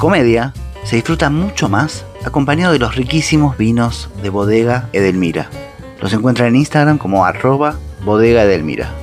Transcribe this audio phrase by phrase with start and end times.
[0.00, 5.50] Comedia se disfruta mucho más acompañado de los riquísimos vinos de Bodega Edelmira.
[6.00, 8.94] Los encuentran en Instagram como arroba Bodega Edelmira.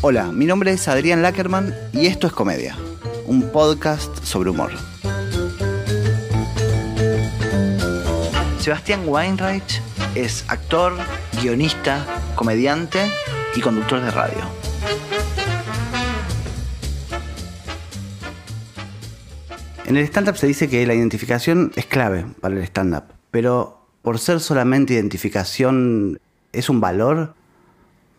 [0.00, 2.76] Hola, mi nombre es Adrián Lackerman y esto es Comedia,
[3.26, 4.70] un podcast sobre humor.
[8.60, 9.82] Sebastián Weinreich
[10.14, 10.94] es actor,
[11.42, 12.98] guionista, comediante
[13.56, 14.38] y conductor de radio.
[19.86, 24.18] En el stand-up se dice que la identificación es clave para el stand-up, pero por
[24.18, 26.20] ser solamente identificación,
[26.52, 27.34] ¿es un valor?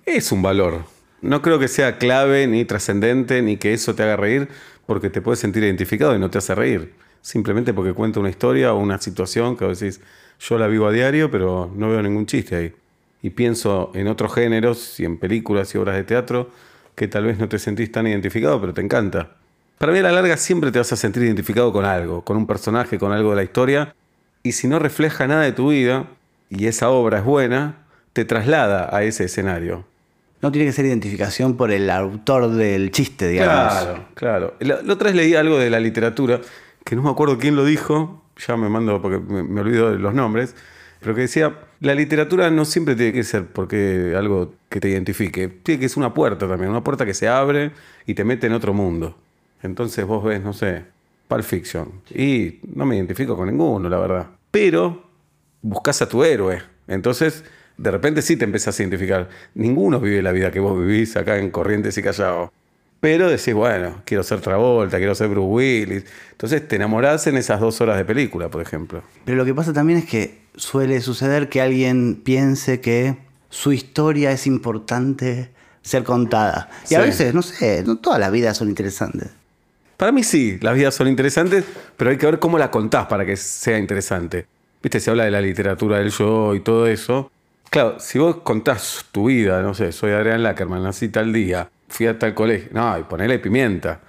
[0.05, 0.85] Es un valor.
[1.21, 4.49] No creo que sea clave ni trascendente ni que eso te haga reír
[4.85, 6.93] porque te puedes sentir identificado y no te hace reír.
[7.25, 9.99] Simplemente porque cuenta una historia o una situación que vos decís,
[10.39, 12.73] yo la vivo a diario, pero no veo ningún chiste ahí.
[13.23, 16.51] Y pienso en otros géneros y en películas y obras de teatro
[16.93, 19.37] que tal vez no te sentís tan identificado, pero te encanta.
[19.79, 22.45] Para mí a la larga siempre te vas a sentir identificado con algo, con un
[22.45, 23.95] personaje, con algo de la historia.
[24.43, 26.05] Y si no refleja nada de tu vida
[26.51, 29.83] y esa obra es buena, te traslada a ese escenario.
[30.43, 33.73] No tiene que ser identificación por el autor del chiste, digamos.
[33.73, 34.53] Claro, claro.
[34.59, 36.39] La, la otra vez leí algo de la literatura,
[36.85, 40.13] que no me acuerdo quién lo dijo, ya me mando porque me, olvido de los
[40.13, 40.55] nombres,
[41.01, 45.47] pero que decía, la literatura no siempre tiene que ser porque algo que te identifique,
[45.47, 47.71] tiene que ser una puerta también, una puerta que se abre
[48.05, 49.17] y te mete en otro mundo.
[49.63, 50.83] Entonces vos ves, no sé,
[51.27, 54.27] Pulp Fiction, y no me identifico con ninguno, la verdad.
[54.51, 55.09] Pero
[55.63, 57.43] buscas a tu héroe, entonces
[57.77, 59.29] de repente sí te empezás a identificar.
[59.55, 62.53] Ninguno vive la vida que vos vivís acá en Corrientes y Callao.
[62.99, 66.05] Pero decís, bueno, quiero ser Travolta, quiero ser Bruce Willis.
[66.31, 69.03] Entonces te enamorás en esas dos horas de película, por ejemplo.
[69.25, 73.17] Pero lo que pasa también es que suele suceder que alguien piense que
[73.49, 75.51] su historia es importante
[75.81, 76.69] ser contada.
[76.89, 79.29] Y a veces, no sé, no todas las vidas son interesantes.
[79.97, 81.63] Para mí sí, las vidas son interesantes,
[81.95, 84.45] pero hay que ver cómo la contás para que sea interesante.
[84.81, 87.31] Viste, se habla de la literatura del yo y todo eso.
[87.69, 92.07] Claro, si vos contás tu vida, no sé, soy Adrián Lackerman, nací tal día, fui
[92.07, 94.01] a tal colegio, no, y ponele pimienta.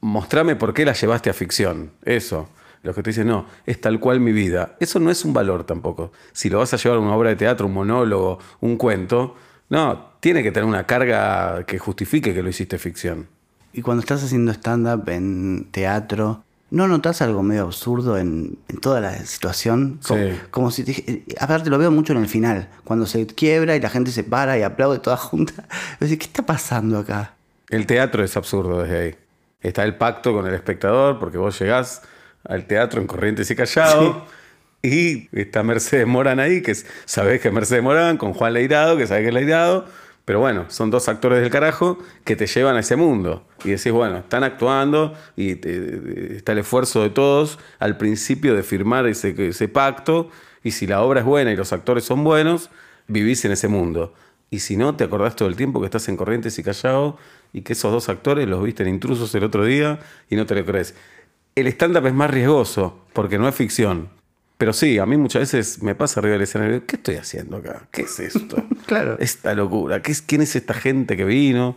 [0.00, 1.92] Mostrame por qué la llevaste a ficción.
[2.04, 2.48] Eso.
[2.82, 4.76] Los que te dicen, no, es tal cual mi vida.
[4.78, 6.12] Eso no es un valor tampoco.
[6.32, 9.36] Si lo vas a llevar a una obra de teatro, un monólogo, un cuento,
[9.70, 13.28] no, tiene que tener una carga que justifique que lo hiciste ficción.
[13.72, 19.00] Y cuando estás haciendo stand-up en teatro, ¿no notas algo medio absurdo en, en toda
[19.00, 20.00] la situación?
[20.06, 20.38] Como, Sí.
[20.50, 23.80] como si te, eh, aparte lo veo mucho en el final, cuando se quiebra y
[23.80, 25.64] la gente se para y aplaude toda junta.
[26.00, 27.34] ¿qué está pasando acá?
[27.70, 29.14] El teatro es absurdo desde ahí.
[29.60, 32.02] Está el pacto con el espectador, porque vos llegás
[32.44, 34.26] al teatro en Corrientes y Callao,
[34.82, 38.98] y está Mercedes Morán ahí, que es- sabés que es Mercedes Morán, con Juan Leirado,
[38.98, 39.86] que sabés que es Leirado,
[40.24, 43.46] pero bueno, son dos actores del carajo que te llevan a ese mundo.
[43.64, 45.50] Y decís, bueno, están actuando y
[46.36, 50.30] está el esfuerzo de todos al principio de firmar ese, ese pacto,
[50.62, 52.70] y si la obra es buena y los actores son buenos,
[53.06, 54.14] vivís en ese mundo.
[54.50, 57.18] Y si no, te acordás todo el tiempo que estás en Corrientes y Callao
[57.52, 59.98] y que esos dos actores los viste en intrusos el otro día
[60.30, 60.94] y no te lo crees.
[61.54, 64.08] El stand-up es más riesgoso porque no es ficción.
[64.56, 66.86] Pero sí, a mí muchas veces me pasa arriba del escenario.
[66.86, 67.88] ¿Qué estoy haciendo acá?
[67.90, 68.56] ¿Qué es esto?
[68.86, 69.16] Claro.
[69.18, 70.02] Esta locura.
[70.02, 71.76] ¿Qué es, ¿Quién es esta gente que vino?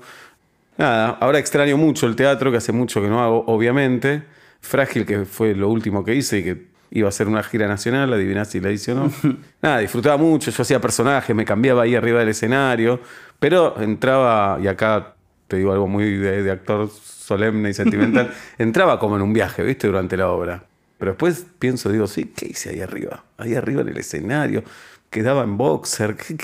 [0.78, 4.24] Nada, ahora extraño mucho el teatro, que hace mucho que no hago, obviamente.
[4.60, 8.12] Frágil, que fue lo último que hice y que iba a ser una gira nacional,
[8.14, 9.12] adivinás si la hice o no.
[9.62, 13.00] Nada, disfrutaba mucho, yo hacía personajes, me cambiaba ahí arriba del escenario,
[13.40, 15.16] pero entraba, y acá
[15.48, 19.64] te digo algo muy de, de actor solemne y sentimental, entraba como en un viaje,
[19.64, 19.88] ¿viste?
[19.88, 20.64] Durante la obra.
[20.98, 23.24] Pero después pienso, digo, sí, ¿qué hice ahí arriba?
[23.38, 24.64] Ahí arriba en el escenario,
[25.10, 26.36] quedaba en boxer, ¿qué,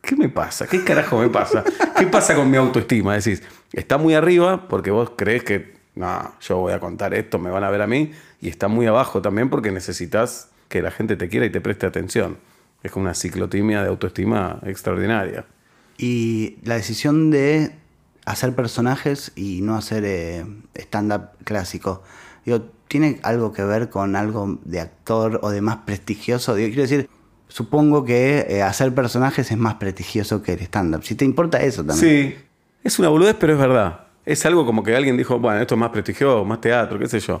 [0.00, 0.66] qué, me pasa?
[0.66, 1.64] ¿Qué carajo me pasa?
[1.98, 3.14] ¿Qué pasa con mi autoestima?
[3.14, 7.50] Decís, está muy arriba porque vos crees que, no, yo voy a contar esto, me
[7.50, 11.16] van a ver a mí, y está muy abajo también porque necesitas que la gente
[11.16, 12.38] te quiera y te preste atención.
[12.82, 15.44] Es como una ciclotimia de autoestima extraordinaria.
[15.98, 17.72] Y la decisión de
[18.24, 20.44] hacer personajes y no hacer eh,
[20.74, 22.02] stand-up clásico,
[22.44, 26.56] digo, ¿tiene algo que ver con algo de actor o de más prestigioso?
[26.56, 27.08] Quiero decir,
[27.48, 31.02] supongo que eh, hacer personajes es más prestigioso que el stand-up.
[31.02, 32.34] Si te importa eso también.
[32.34, 32.36] Sí,
[32.84, 34.08] es una boludez, pero es verdad.
[34.26, 37.20] Es algo como que alguien dijo, bueno, esto es más prestigioso, más teatro, qué sé
[37.20, 37.40] yo.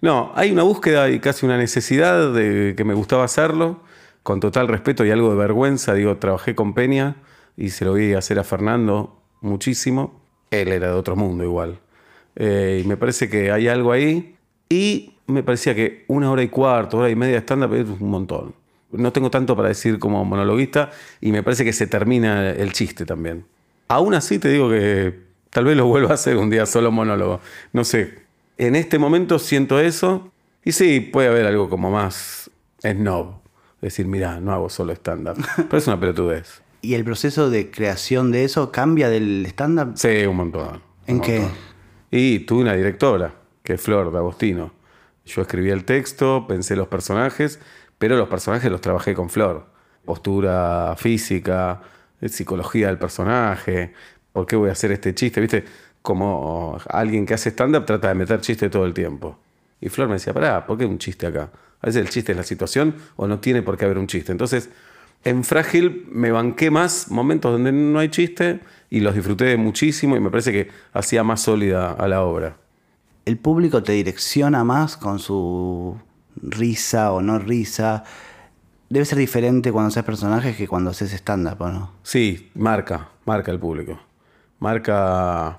[0.00, 3.84] No, hay una búsqueda y casi una necesidad de que me gustaba hacerlo,
[4.24, 5.94] con total respeto y algo de vergüenza.
[5.94, 7.14] Digo, trabajé con Peña
[7.56, 10.20] y se lo vi hacer a Fernando muchísimo.
[10.50, 11.78] Él era de otro mundo igual.
[12.34, 14.34] Eh, y me parece que hay algo ahí.
[14.72, 18.08] Y me parecía que una hora y cuarto, hora y media de stand-up es un
[18.08, 18.54] montón.
[18.92, 20.90] No tengo tanto para decir como monologuista
[21.20, 23.44] y me parece que se termina el chiste también.
[23.88, 25.18] Aún así te digo que
[25.50, 27.40] tal vez lo vuelva a hacer un día solo monólogo.
[27.72, 28.20] No sé.
[28.58, 30.30] En este momento siento eso
[30.64, 32.50] y sí, puede haber algo como más
[32.80, 33.40] snob.
[33.80, 35.36] Decir, mira, no hago solo stand-up.
[35.56, 36.62] Pero es una pelotudez.
[36.82, 39.92] ¿Y el proceso de creación de eso cambia del stand-up?
[39.96, 40.80] Sí, un montón.
[41.06, 41.38] ¿En un qué?
[41.40, 41.58] montón.
[42.10, 44.72] Y tuve una directora, que es Flor de Agostino.
[45.24, 47.60] Yo escribí el texto, pensé los personajes,
[47.98, 49.66] pero los personajes los trabajé con Flor.
[50.04, 51.82] Postura física,
[52.28, 53.92] psicología del personaje,
[54.32, 55.64] por qué voy a hacer este chiste, ¿viste?
[56.02, 59.38] Como alguien que hace stand-up trata de meter chiste todo el tiempo.
[59.80, 61.50] Y Flor me decía, pará, ¿por qué un chiste acá?
[61.80, 64.32] A veces el chiste es la situación o no tiene por qué haber un chiste.
[64.32, 64.70] Entonces,
[65.24, 70.20] en Frágil me banqué más momentos donde no hay chiste y los disfruté muchísimo y
[70.20, 72.56] me parece que hacía más sólida a la obra.
[73.24, 75.96] ¿El público te direcciona más con su
[76.36, 78.04] risa o no risa?
[78.88, 81.92] Debe ser diferente cuando haces personajes que cuando haces stand-up, ¿o no?
[82.02, 84.00] Sí, marca, marca el público.
[84.58, 85.58] Marca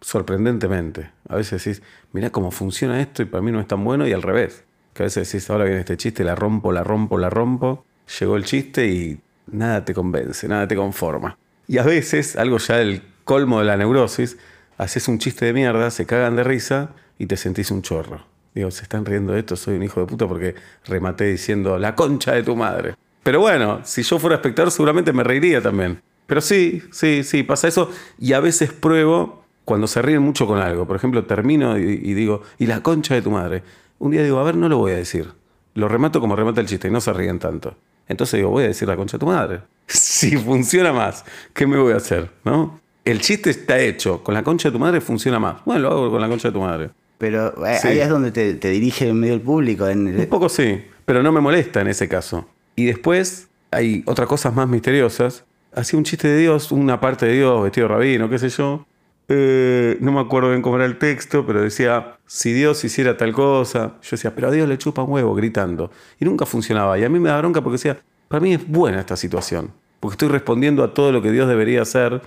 [0.00, 1.10] sorprendentemente.
[1.28, 1.82] A veces decís,
[2.12, 4.64] mirá cómo funciona esto y para mí no es tan bueno y al revés.
[4.92, 7.84] Que a veces decís, ahora viene este chiste, la rompo, la rompo, la rompo.
[8.18, 11.38] Llegó el chiste y nada te convence, nada te conforma.
[11.68, 14.38] Y a veces, algo ya del colmo de la neurosis,
[14.80, 18.24] haces un chiste de mierda, se cagan de risa y te sentís un chorro.
[18.54, 20.54] Digo, se están riendo de esto, soy un hijo de puta porque
[20.86, 22.94] rematé diciendo la concha de tu madre.
[23.22, 26.00] Pero bueno, si yo fuera espectador seguramente me reiría también.
[26.26, 27.90] Pero sí, sí, sí, pasa eso.
[28.18, 30.86] Y a veces pruebo cuando se ríen mucho con algo.
[30.86, 33.62] Por ejemplo, termino y, digo, y la concha de tu madre.
[33.98, 35.28] Un día digo, a ver, no lo voy a decir.
[35.74, 37.76] Lo remato como remata el chiste y no se ríen tanto.
[38.08, 39.60] Entonces digo, voy a decir la concha de tu madre.
[39.86, 42.30] Si funciona más, ¿qué me voy a hacer?
[42.44, 42.80] ¿No?
[43.04, 44.22] El chiste está hecho.
[44.22, 45.64] Con la concha de tu madre funciona más.
[45.64, 46.90] Bueno, lo hago con la concha de tu madre.
[47.18, 47.88] Pero eh, Sí.
[47.88, 49.86] ahí es donde te, te dirige en medio del público.
[49.88, 52.46] En el- Un poco sí, pero no me molesta en ese caso.
[52.76, 55.44] Y después hay otras cosas más misteriosas.
[55.74, 58.86] Hacía un chiste de Dios, una parte de Dios vestido de rabino, qué sé yo.
[59.28, 63.32] Eh, no me acuerdo bien cómo era el texto, pero decía, si Dios hiciera tal
[63.32, 65.90] cosa, yo decía, pero a Dios le chupa un huevo gritando.
[66.18, 66.98] Y nunca funcionaba.
[66.98, 67.98] Y a mí me da bronca porque decía,
[68.28, 69.70] para mí es buena esta situación,
[70.00, 72.22] porque estoy respondiendo a todo lo que Dios debería hacer.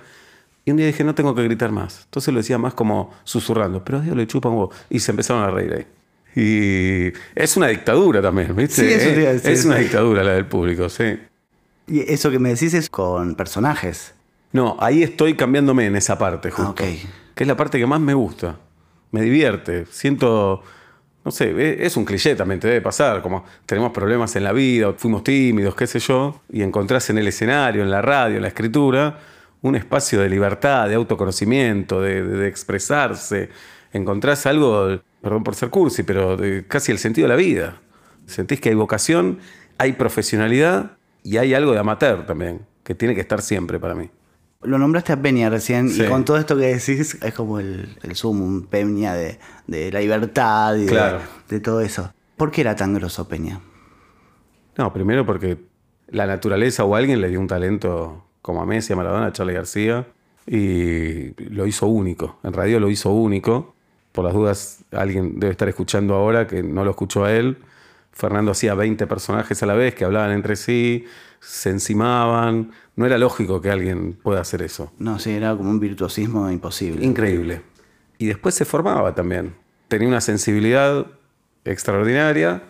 [0.64, 2.02] Y un día dije, no tengo que gritar más.
[2.04, 4.70] Entonces lo decía más como susurrando, pero a Dios le chupa un huevo.
[4.88, 5.86] Y se empezaron a reír ahí.
[6.36, 8.82] Y es una dictadura también, ¿viste?
[8.82, 9.50] Sí, eso te iba a decir.
[9.52, 11.18] es una dictadura la del público, sí.
[11.86, 14.14] Y eso que me decís es con personajes.
[14.52, 16.82] No, ahí estoy cambiándome en esa parte, justo.
[16.82, 16.92] Ah.
[17.34, 18.56] Que es la parte que más me gusta.
[19.10, 19.86] Me divierte.
[19.90, 20.62] Siento.
[21.24, 23.20] No sé, e- es un cliché también, te debe pasar.
[23.22, 27.28] Como tenemos problemas en la vida, fuimos tímidos, qué sé yo, y encontrás en el
[27.28, 29.18] escenario, en la radio, en la escritura,
[29.64, 33.48] un espacio de libertad, de autoconocimiento, de, expresarse.
[33.94, 37.80] Encontrás algo, perdón por ser cursi, pero de casi el sentido de la vida.
[38.26, 39.38] Sentís que hay vocación,
[39.78, 44.10] hay profesionalidad y hay algo de amateur también, que tiene que estar siempre para mí.
[44.60, 46.02] Lo nombraste a Peña recién Sí.
[46.02, 50.00] y con todo esto que decís es como el, el sumum Peña de, de la
[50.00, 52.12] libertad y de, todo eso.
[52.36, 53.60] ¿Por qué era tan grosso Peña?
[54.76, 55.56] No, primero porque
[56.08, 59.54] la naturaleza o alguien le dio un talento como a Messi, a Maradona, a Charlie
[59.54, 60.06] García,
[60.46, 62.40] y lo hizo único.
[62.42, 63.74] En radio lo hizo único.
[64.12, 67.56] Por las dudas, alguien debe estar escuchando ahora que no lo escuchó a él.
[68.12, 71.06] Fernando hacía 20 personajes a la vez que hablaban entre sí,
[71.40, 72.72] se encimaban.
[72.96, 74.92] No era lógico que alguien pueda hacer eso.
[74.98, 77.02] No, sí, era como un virtuosismo imposible.
[77.02, 77.62] Increíble.
[78.18, 79.54] Y después se formaba también.
[79.88, 81.06] Tenía una sensibilidad
[81.64, 82.64] extraordinaria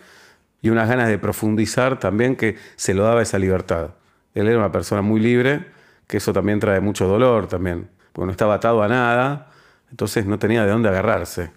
[0.63, 3.91] y unas ganas de profundizar también que se lo daba esa libertad.
[4.35, 5.67] Él era una persona muy libre,
[6.07, 9.51] que eso también trae mucho dolor también, porque no estaba atado a nada,
[9.91, 11.51] entonces no tenía de dónde agarrarse.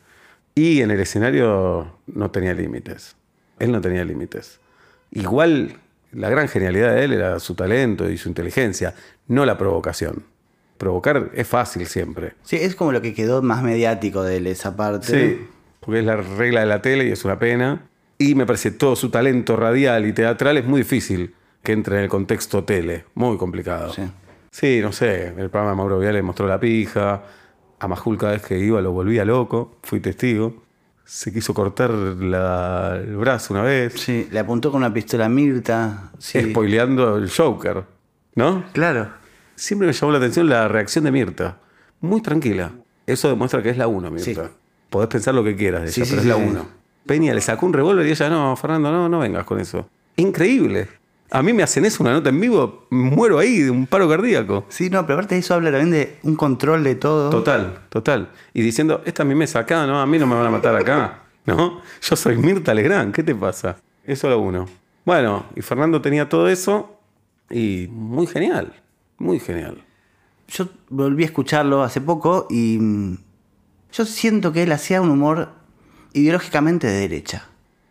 [0.56, 3.16] Y en el escenario no tenía límites.
[3.60, 4.60] Él no tenía límites.
[5.12, 5.76] Igual
[6.12, 8.94] la gran genialidad de él era su talento y su inteligencia,
[9.28, 10.24] no la provocación.
[10.78, 12.34] Provocar es fácil siempre.
[12.44, 15.08] Sí, es como lo que quedó más mediático de él, esa parte.
[15.08, 15.48] Sí,
[15.80, 17.88] porque es la regla de la tele y es una pena.
[18.20, 21.34] Y me parece todo su talento radial y teatral es muy difícil
[21.68, 23.04] que entre en el contexto tele.
[23.16, 23.92] Muy complicado.
[23.94, 24.04] Sí.
[24.52, 25.28] Sí, no sé.
[25.38, 27.24] El programa de Mauro Viale mostró la pija.
[27.80, 29.76] A Majul cada vez que iba lo volvía loco.
[29.84, 30.64] Fui testigo.
[31.04, 33.94] Se quiso cortar la- el brazo una vez.
[33.94, 36.12] Sí, le apuntó con una pistola a Mirta.
[36.18, 36.52] Sí.
[36.52, 37.84] Spoileando el Joker.
[38.36, 38.64] ¿No?
[38.72, 39.10] Claro.
[39.56, 41.58] Siempre me llamó la atención la reacción de Mirta.
[42.00, 42.72] Muy tranquila.
[43.06, 44.46] Eso demuestra que es la uno, Mirta.
[44.46, 44.52] Sí.
[44.90, 46.44] Podés pensar lo que quieras de ella, sí, pero es la sí.
[46.48, 46.66] uno.
[47.06, 49.90] Peña le sacó un revólver y ella, no, Fernando, no, no vengas con eso.
[50.16, 50.88] Increíble.
[51.30, 54.66] A mí me hacen eso, una nota en vivo, muero ahí de un paro cardíaco.
[54.70, 57.30] Sí, no, pero aparte de eso habla también de un control de todo.
[57.30, 58.30] Total, total.
[58.54, 60.00] Y diciendo, esta es mi mesa acá, ¿no?
[60.00, 61.82] A mí no me van a matar acá, ¿no?
[62.02, 63.76] Yo soy Mirta Legrand, ¿qué te pasa?
[64.06, 64.68] Eso es lo uno.
[65.04, 66.98] Bueno, y Fernando tenía todo eso
[67.50, 68.74] y muy genial,
[69.18, 69.84] muy genial.
[70.48, 73.18] Yo volví a escucharlo hace poco y mm,
[73.92, 75.50] yo siento que él hacía un humor
[76.14, 77.48] ideológicamente de derecha.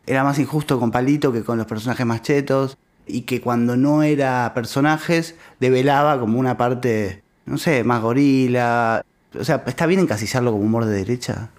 [0.07, 4.03] Era más injusto con Palito que con los personajes más chetos y que cuando no
[4.03, 9.05] era personajes develaba como una parte, no sé, más gorila.
[9.39, 11.51] O sea, ¿está bien encasillarlo como humor de derecha?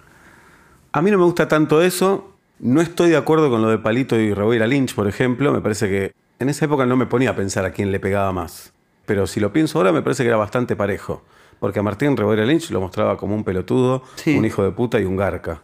[0.92, 2.34] A mí no me gusta tanto eso.
[2.60, 5.52] No estoy de acuerdo con lo de Palito y Reboira Lynch, por ejemplo.
[5.52, 8.32] Me parece que en esa época no me ponía a pensar a quién le pegaba
[8.32, 8.72] más.
[9.06, 11.22] Pero si lo pienso ahora, me parece que era bastante parejo.
[11.60, 14.36] Porque a Martín Reboira Lynch lo mostraba como un pelotudo, Sí.
[14.36, 15.62] un hijo de puta y un garca.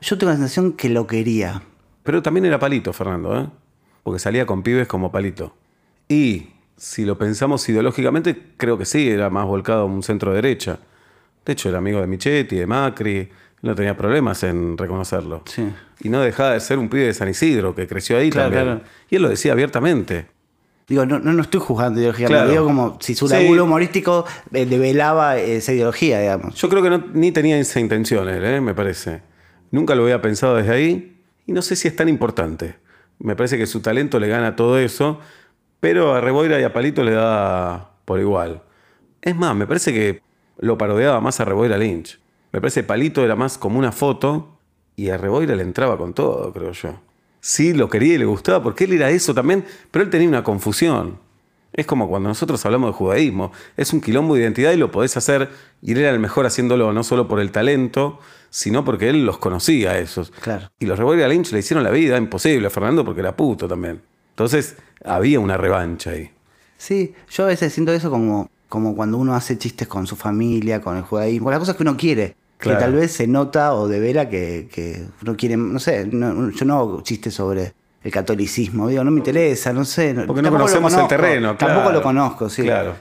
[0.00, 1.62] Yo tengo la sensación que lo quería.
[2.02, 3.46] Pero también era palito, Fernando, ¿eh?
[4.02, 5.54] Porque salía con pibes como palito.
[6.08, 10.78] Y si lo pensamos ideológicamente, creo que sí, era más volcado a un centro derecha.
[11.44, 13.28] De hecho, era amigo de Michetti, de Macri,
[13.62, 15.42] no tenía problemas en reconocerlo.
[15.46, 15.64] Sí.
[16.00, 18.78] Y no dejaba de ser un pibe de San Isidro, que creció ahí Claro, también.
[18.78, 18.90] claro.
[19.08, 20.26] Y él lo decía abiertamente.
[20.88, 22.50] Digo, no, no, no estoy juzgando ideología, Claro.
[22.50, 23.34] digo como si su Sí.
[23.34, 26.56] laburo humorístico eh, develaba esa ideología, digamos.
[26.56, 28.60] Yo creo que no- ni tenía esa intención él, ¿eh?
[28.60, 29.22] me parece.
[29.70, 31.16] Nunca lo había pensado desde ahí
[31.46, 32.74] y no sé si es tan importante.
[33.18, 35.20] Me parece que su talento le gana todo eso,
[35.80, 38.62] pero a Reboira y a Palito le da por igual.
[39.20, 40.22] Es más, me parece que
[40.58, 42.20] lo parodiaba más a Reboira Lynch.
[42.52, 44.58] Me parece que Palito era más como una foto
[44.96, 47.00] y a Reboira le entraba con todo, creo yo.
[47.40, 50.44] Sí, lo quería y le gustaba porque él era eso también, pero él tenía una
[50.44, 51.18] confusión.
[51.72, 53.52] Es como cuando nosotros hablamos de judaísmo.
[53.76, 55.50] Es un quilombo de identidad y lo podés hacer.
[55.80, 58.20] Y él era el mejor haciéndolo, no solo por el talento,
[58.54, 60.30] sino porque él los conocía a esos.
[60.30, 60.70] Claro.
[60.78, 64.02] Y los Revolver Lynch le hicieron la vida imposible a Fernando porque era puto también.
[64.30, 66.30] Entonces había una revancha ahí.
[66.76, 70.82] Sí, yo a veces siento eso como, como cuando uno hace chistes con su familia,
[70.82, 72.36] con el judaísmo, con las cosas que uno quiere.
[72.58, 72.78] Claro.
[72.78, 76.64] Que tal vez se nota o devela que, que uno quiere, no sé, no- yo
[76.66, 77.72] no hago chistes sobre
[78.04, 80.12] el catolicismo, digo, no me interesa, no sé.
[80.26, 81.56] Porque no tampoco lo conocemos el terreno.
[81.56, 81.92] Tampoco claro.
[81.92, 82.62] lo conozco, sí.
[82.62, 82.94] Claro.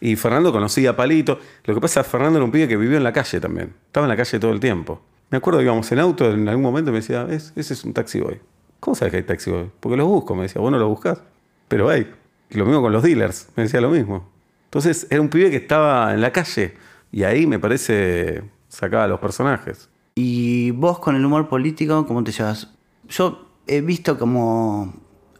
[0.00, 1.38] Y Fernando conocía a Palito.
[1.64, 3.74] Lo que pasa es que Fernando era un pibe que vivió en la calle también.
[3.86, 5.00] Estaba en la calle todo el tiempo.
[5.30, 7.92] Me acuerdo que íbamos en auto, en algún momento me decía, "Es- ese es un
[7.92, 8.38] taxi boy.
[8.80, 9.70] ¿Cómo sabes que hay taxi boy?
[9.80, 11.22] Porque los busco, me decía, vos no los buscás.
[11.68, 12.12] Pero hay.
[12.50, 14.28] Y lo mismo con los dealers, me decía lo mismo.
[14.66, 16.74] Entonces era un pibe que estaba en la calle.
[17.10, 19.88] Y ahí me parece sacaba a los personajes.
[20.14, 22.70] Y vos con el humor político, ¿cómo te llevas?
[23.08, 24.94] Yo he visto como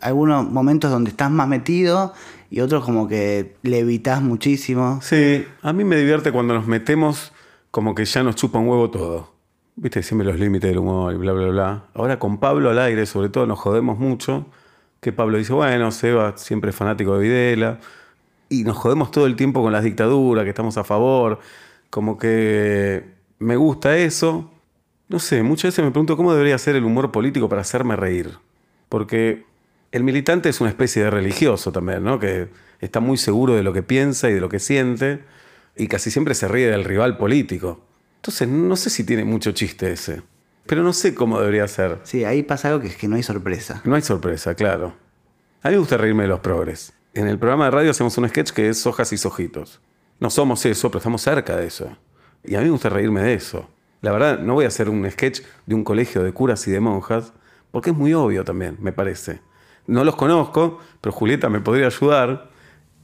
[0.07, 2.13] algunos momentos donde estás más metido
[2.51, 5.01] y otros como que le evitas muchísimo.
[5.03, 7.33] Sí, a mí me divierte cuando nos metemos
[7.71, 9.33] como que ya nos chupa un huevo todo.
[9.75, 11.85] Viste, siempre los límites del humor y bla, bla, bla.
[11.93, 14.47] Ahora con Pablo al aire, sobre todo, nos jodemos mucho.
[15.01, 17.81] Que Pablo dice, bueno, Seba siempre es fanático de Videla.
[18.49, 21.41] Y nos jodemos todo el tiempo con las dictaduras, que estamos a favor.
[21.91, 23.05] Como que
[23.39, 24.51] me gusta eso.
[25.09, 28.39] No sé, muchas veces me pregunto cómo debería ser el humor político para hacerme reír.
[28.89, 29.45] Porque
[29.93, 32.19] el militante es una especie de religioso también, ¿no?
[32.19, 32.49] Que
[32.81, 35.25] está muy seguro de lo que piensa y de lo que siente
[35.77, 37.85] y casi siempre se ríe del rival político.
[38.17, 40.23] Entonces, no sé si tiene mucho chiste ese.
[40.67, 42.01] Pero no sé cómo debería ser.
[42.03, 43.83] Sí, ahí pasa algo que es que no hay sorpresa.
[43.85, 44.95] No hay sorpresa, claro.
[45.63, 46.93] A mí me gusta reírme de los progres.
[47.15, 49.81] En el programa de radio hacemos un sketch que es hojas y sojitos.
[50.19, 51.97] No somos eso, pero estamos cerca de eso.
[52.43, 53.69] Y a mí me gusta reírme de eso.
[54.03, 56.81] La verdad, no voy a hacer un sketch de un colegio de curas y de
[56.81, 57.33] monjas,
[57.71, 59.41] porque es muy obvio también, me parece.
[59.87, 62.51] No los conozco, pero Julieta me podría ayudar.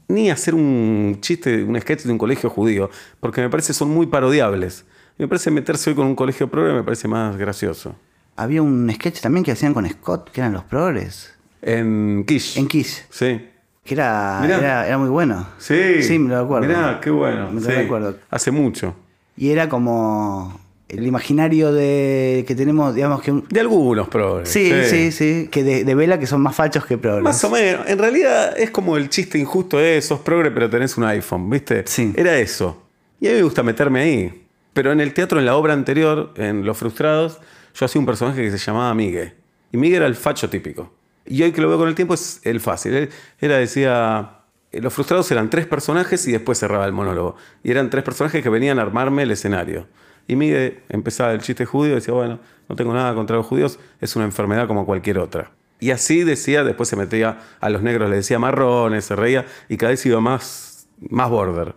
[0.08, 4.06] Ni hacer un chiste, un sketch de un colegio judío, porque me parece son muy
[4.06, 4.84] parodiables.
[5.16, 7.94] Me parece meterse hoy con un colegio progre me parece más gracioso.
[8.36, 11.34] Había un sketch también que hacían con Scott, que eran los progres.
[11.60, 12.58] En Kish.
[12.58, 13.04] En Kiss.
[13.10, 13.48] Sí.
[13.84, 15.46] Que era, era, era muy bueno.
[15.58, 16.02] Sí.
[16.02, 16.68] Sí, me lo acuerdo.
[16.68, 17.50] Mirá, qué bueno.
[17.50, 17.72] Me lo sí.
[17.72, 18.16] recuerdo.
[18.30, 18.94] Hace mucho.
[19.36, 20.60] Y era como
[20.92, 23.46] el imaginario de que tenemos, digamos que un...
[23.48, 24.48] De algunos progres.
[24.48, 27.24] Sí, sí, sí, que de, de vela que son más fachos que progres.
[27.24, 27.88] Más o menos.
[27.88, 31.84] En realidad es como el chiste injusto de sos progre, pero tenés un iPhone, ¿viste?
[31.86, 32.12] Sí.
[32.14, 32.82] Era eso.
[33.20, 34.44] Y a mí me gusta meterme ahí.
[34.72, 37.38] Pero en el teatro, en la obra anterior, en Los Frustrados,
[37.74, 39.34] yo hacía un personaje que se llamaba Migue.
[39.70, 40.92] Y Migue era el facho típico.
[41.24, 42.94] Y hoy que lo veo con el tiempo es el fácil.
[42.94, 44.38] Él Era, decía,
[44.72, 47.36] eh, Los Frustrados eran tres personajes y después cerraba el monólogo.
[47.62, 49.86] Y eran tres personajes que venían a armarme el escenario.
[50.26, 52.38] Y Migue empezaba el chiste judío y decía, bueno,
[52.68, 55.50] no tengo nada contra los judíos, es una enfermedad como cualquier otra.
[55.80, 59.76] Y así decía, después se metía a los negros, le decía marrones, se reía y
[59.76, 61.74] cada vez iba más, más border.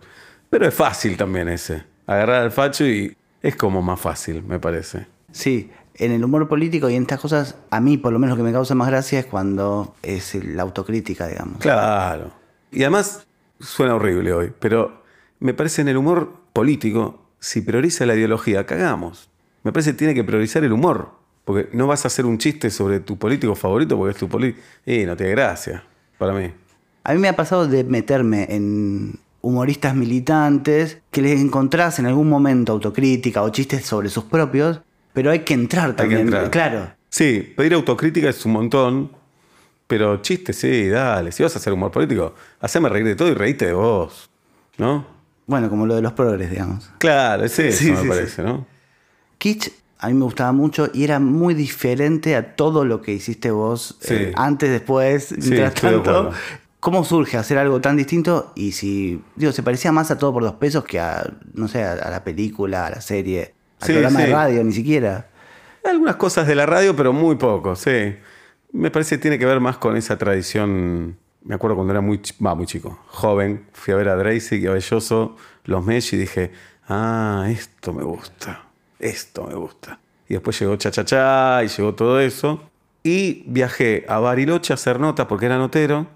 [0.48, 1.82] Pero es fácil también ese.
[2.06, 5.06] Agarrar al facho y es como más fácil, me parece.
[5.32, 8.44] Sí, en el humor político y en estas cosas, a mí por lo menos lo
[8.44, 11.58] que me causa más gracia es cuando es la autocrítica, digamos.
[11.58, 12.30] Claro.
[12.70, 13.26] Y además,
[13.58, 15.02] suena horrible hoy, pero
[15.40, 19.30] me parece en el humor político, si prioriza la ideología, cagamos.
[19.62, 21.10] Me parece que tiene que priorizar el humor.
[21.44, 24.60] Porque no vas a hacer un chiste sobre tu político favorito porque es tu político.
[24.84, 25.84] Y no tiene gracia,
[26.18, 26.50] para mí.
[27.04, 32.28] A mí me ha pasado de meterme en humoristas militantes que les encontrás en algún
[32.28, 34.80] momento autocrítica o chistes sobre sus propios,
[35.12, 36.22] pero hay que entrar también.
[36.22, 36.50] entrar.
[36.50, 36.90] Claro.
[37.08, 39.12] Sí, pedir autocrítica es un montón,
[39.86, 41.30] pero chistes, sí, dale.
[41.30, 44.28] Si vas a hacer humor político, haceme reír de todo y reíte de vos,
[44.78, 45.15] ¿no?
[45.46, 46.90] Bueno, como lo de los progres, digamos.
[46.98, 48.66] Claro, es eso, Sí, me sí, parece, ¿no?
[49.38, 53.50] Kitsch a mí me gustaba mucho y era muy diferente a todo lo que hiciste
[53.50, 54.14] vos Sí.
[54.14, 56.32] eh, antes, después, mientras tanto.
[56.80, 58.52] ¿Cómo surge hacer algo tan distinto?
[58.54, 61.82] Y si, digo, se parecía más a todo por dos pesos que a, no sé,
[61.82, 65.28] a, a la película, a la serie, al programa de radio, ni siquiera.
[65.84, 68.14] Algunas cosas de la radio, pero muy poco, sí.
[68.72, 71.16] Me parece que tiene que ver más con esa tradición.
[71.46, 74.66] Me acuerdo cuando era muy, va, muy chico, joven, fui a ver a Dracy y
[74.66, 76.50] a Belloso, los Mesh y dije,
[76.88, 78.64] ah, esto me gusta,
[78.98, 80.00] esto me gusta.
[80.28, 82.68] Y después llegó Cha Cha Cha y llegó todo eso.
[83.04, 86.08] Y viajé a Bariloche a hacer notas porque era notero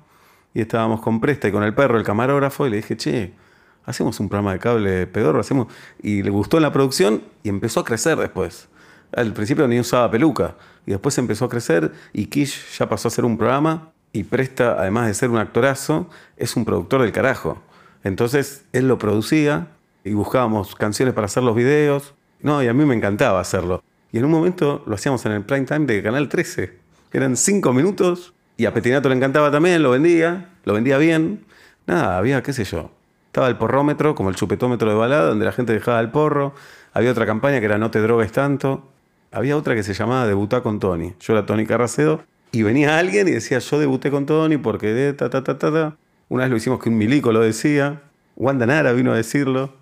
[0.52, 3.32] y estábamos con Presta y con el perro, el camarógrafo, y le dije, che,
[3.84, 5.68] hacemos un programa de cable pedorro, hacemos.
[6.02, 8.68] Y le gustó en la producción y empezó a crecer después.
[9.12, 10.56] Al principio ni usaba peluca
[10.86, 14.72] y después empezó a crecer y Kish ya pasó a ser un programa y Presta,
[14.78, 17.62] además de ser un actorazo, es un productor del carajo.
[18.02, 19.68] Entonces él lo producía
[20.04, 22.14] y buscábamos canciones para hacer los videos.
[22.40, 23.82] No, y a mí me encantaba hacerlo.
[24.12, 26.78] Y en un momento lo hacíamos en el prime time de Canal 13.
[27.12, 31.44] Eran cinco minutos y a Petinato le encantaba también, lo vendía, lo vendía bien.
[31.86, 32.90] Nada, había, qué sé yo.
[33.26, 36.54] Estaba el porrómetro, como el chupetómetro de balada, donde la gente dejaba el porro.
[36.92, 38.88] Había otra campaña que era No te drogues tanto.
[39.30, 41.14] Había otra que se llamaba Debutá con Tony.
[41.20, 42.24] Yo era Tony Carracedo.
[42.52, 45.72] Y venía alguien y decía, yo debuté con Tony porque de ta, ta, ta, ta,
[45.72, 45.96] ta.
[46.28, 48.02] Una vez lo hicimos que un milico lo decía.
[48.36, 49.74] Wanda Nara vino a decirlo.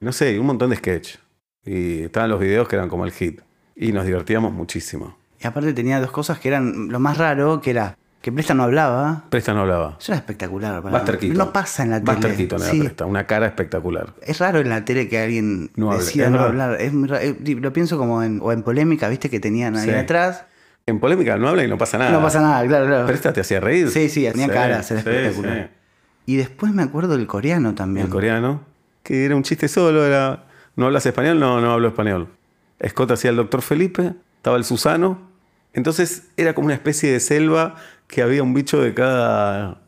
[0.00, 1.16] No sé, un montón de sketch.
[1.64, 3.40] Y estaban los videos que eran como el hit.
[3.74, 5.16] Y nos divertíamos muchísimo.
[5.40, 8.64] Y aparte tenía dos cosas que eran lo más raro, que era que Presta no
[8.64, 9.24] hablaba.
[9.30, 9.96] Presta no hablaba.
[10.00, 10.82] Eso era espectacular.
[10.82, 11.20] para Buster mí.
[11.20, 11.38] Keaton.
[11.38, 12.12] No pasa en la tele.
[12.12, 12.80] Buster Keaton era Sí.
[12.80, 13.06] Presta.
[13.06, 14.14] Una cara espectacular.
[14.22, 16.80] Es raro en la tele que alguien No decida no hablar.
[16.80, 19.88] Es muy ra- eh, lo pienso como en, o en polémica, viste, que tenían ahí
[19.90, 19.94] Sí.
[19.94, 20.44] atrás.
[20.88, 22.12] En polémica no habla y no pasa nada.
[22.12, 23.06] No pasa nada, claro, claro.
[23.06, 23.90] Presta te hacía reír.
[23.90, 25.70] Sí, sí, tenía caras, era sí, espectacular.
[26.26, 26.32] sí.
[26.32, 28.06] Y después me acuerdo del coreano también.
[28.06, 28.62] El coreano,
[29.02, 30.44] que era un chiste solo, era,
[30.76, 31.40] ¿no hablas español?
[31.40, 32.28] No, no hablo español.
[32.86, 35.28] Scott hacía el doctor Felipe, estaba el Susano.
[35.72, 37.74] Entonces era como una especie de selva
[38.06, 39.80] que había un bicho de cada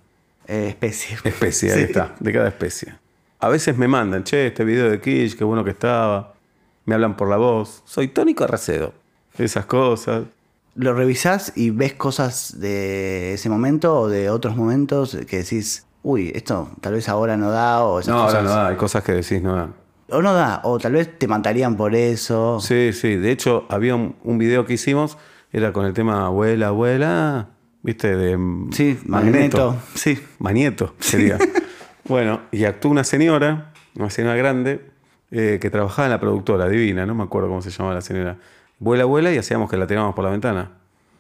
[0.49, 1.17] Eh, especie.
[1.25, 1.85] especie, ahí Sí.
[1.85, 2.95] está, de cada especie.
[3.41, 6.35] A veces me mandan, che, este video de Kish, qué bueno que estaba.
[6.87, 7.83] Me hablan por la voz.
[7.85, 8.95] Soy Tony Carracedo.
[9.39, 10.23] Esas cosas.
[10.79, 16.31] Lo revisás y ves cosas de ese momento o de otros momentos que decís, uy,
[16.35, 19.03] esto tal vez ahora no da o esas No, ahora cosas- no da, hay cosas
[19.03, 19.75] que decís no dan.
[20.11, 22.61] O no da, o tal vez te matarían por eso.
[22.61, 23.17] Sí, sí.
[23.17, 25.19] De hecho, había un, un video que hicimos,
[25.53, 27.49] era con el tema abuela, abuela,
[27.83, 28.17] ¿viste?
[28.17, 28.39] De
[28.71, 29.77] Sí, Magneto.
[29.95, 30.19] Sí.
[30.39, 31.39] Magneto sería.
[32.05, 34.89] bueno, y actuó una señora, una señora grande,
[35.31, 38.39] eh, que trabajaba en la productora, divina, no me acuerdo cómo se llamaba la señora.
[38.79, 40.73] Vuela, vuela y hacíamos que la tirábamos por la ventana.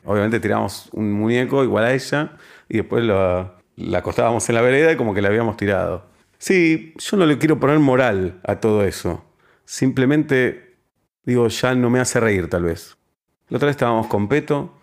[0.05, 2.33] Obviamente tirábamos un muñeco igual a ella
[2.68, 6.07] y después la, la acostábamos en la vereda y como que la habíamos tirado.
[6.38, 9.25] Sí, yo no le quiero poner moral a todo eso.
[9.64, 10.77] Simplemente,
[11.25, 12.97] digo, ya no me hace reír tal vez.
[13.49, 14.75] La otra vez estábamos con Peto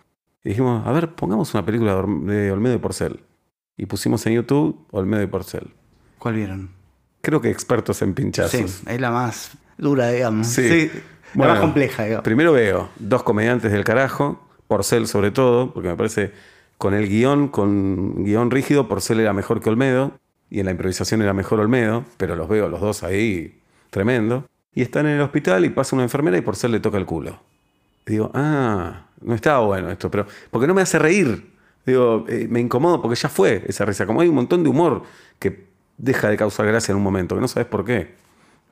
[0.44, 3.20] y dijimos, a ver, pongamos una película de Olmedo y Porcel.
[3.76, 5.72] Y pusimos en YouTube Olmedo y Porcel.
[6.18, 6.70] ¿Cuál vieron?
[7.20, 8.70] Creo que expertos en pinchazos.
[8.70, 10.46] Sí, es la más dura, digamos.
[10.46, 10.90] Sí.
[10.90, 11.00] la
[11.34, 12.24] Bueno, más compleja, digamos.
[12.24, 16.32] Primero veo dos comediantes del carajo, Porcel sobre todo, porque me parece
[16.78, 20.12] con el guion, con guion rígido, Porcel era mejor que Olmedo,
[20.50, 23.60] y en la improvisación era mejor Olmedo, pero los veo los dos ahí,
[23.90, 24.44] tremendo.
[24.74, 27.40] Y están en el hospital y pasa una enfermera y Porcel le toca el culo.
[28.06, 31.50] Y digo, ah, no estaba bueno esto, pero porque no me hace reír.
[31.86, 34.06] Digo, eh, me incomodo porque ya fue esa risa.
[34.06, 35.02] Como hay un montón de humor
[35.38, 38.14] que deja de causar gracia en un momento, que no sabes por qué.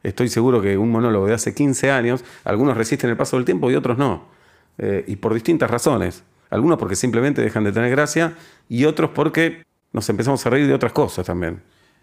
[0.04, 3.70] Estoy seguro que un monólogo de hace 15 años, algunos resisten el paso del tiempo
[3.70, 4.26] y otros no.
[4.78, 6.22] Eh, y por distintas razones.
[6.50, 8.34] Algunos porque simplemente dejan de tener gracia
[8.68, 11.62] y otros porque nos empezamos a reír de otras cosas también.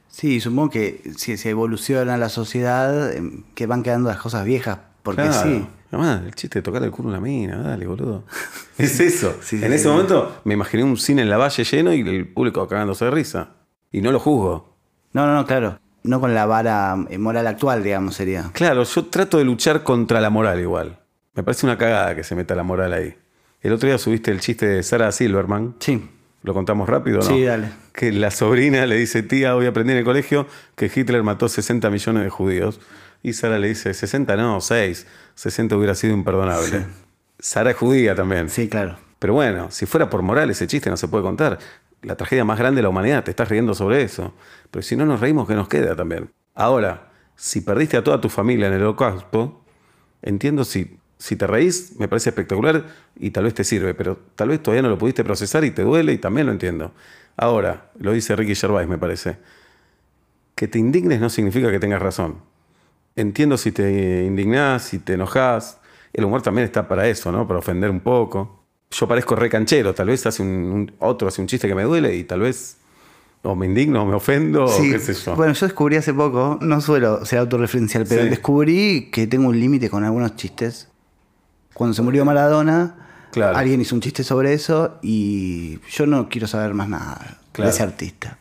[0.09, 4.79] Sí, supongo que si se evoluciona la sociedad, em, que van quedando las cosas viejas.
[5.03, 5.43] Porque Claro.
[5.49, 5.65] sí.
[5.91, 8.23] Además, el chiste de tocar el culo a una mina, dale, boludo.
[8.77, 9.35] Es eso.
[9.41, 12.27] Sí, en sí, ese momento me imaginé un cine en la valle lleno y el
[12.27, 13.49] público cagándose de risa.
[13.91, 14.75] Y no lo juzgo.
[15.13, 15.79] No, no, no, claro.
[16.03, 18.49] No con la vara eh, moral actual, digamos, sería.
[18.53, 20.99] Claro, yo trato de luchar contra la moral igual.
[21.33, 23.15] Me parece una cagada que se meta la moral ahí.
[23.61, 25.75] El otro día subiste el chiste de Sarah Silverman.
[25.79, 26.09] Sí.
[26.43, 27.23] ¿Lo contamos rápido no?
[27.23, 27.69] Sí, dale.
[27.93, 31.89] Que la sobrina le dice, tía, hoy aprendí en el colegio que Hitler mató 60
[31.91, 32.79] millones de judíos.
[33.21, 35.05] Y Sara le dice, 60 no, 6.
[35.35, 36.85] 60 hubiera sido imperdonable.
[37.37, 38.49] Sara es judía también.
[38.49, 38.97] Sí, claro.
[39.19, 41.59] Pero bueno, si fuera por moral ese chiste no se puede contar.
[42.01, 44.33] La tragedia más grande de la humanidad, te estás riendo sobre eso.
[44.71, 46.31] Pero si no nos reímos, ¿qué nos queda también?
[46.55, 49.61] Ahora, si perdiste a toda tu familia en el holocausto,
[50.21, 54.49] entiendo si, si te reís, me parece espectacular y tal vez te sirve, pero tal
[54.49, 56.93] vez todavía no lo pudiste procesar y te duele y también lo entiendo.
[57.37, 59.37] Ahora, lo dice Ricky Gervais, me parece.
[60.55, 62.37] Que te indignes no significa que tengas razón.
[63.15, 65.79] Entiendo si te indignás, si te enojás.
[66.13, 67.47] El humor también está para eso, ¿no?
[67.47, 71.47] Para ofender un poco yo parezco re canchero, tal vez hace un, otro hace un
[71.47, 72.77] chiste que me duele y tal vez
[73.43, 75.35] o me indigno, o me ofendo, o qué sé yo.
[75.35, 79.89] Bueno, yo descubrí hace poco, no suelo ser autorreferencial, pero descubrí que tengo un límite
[79.89, 80.87] con algunos chistes.
[81.73, 82.95] Cuando se murió Maradona,
[83.55, 87.83] alguien hizo un chiste sobre eso y yo no quiero saber más nada de ese
[87.83, 88.37] artista.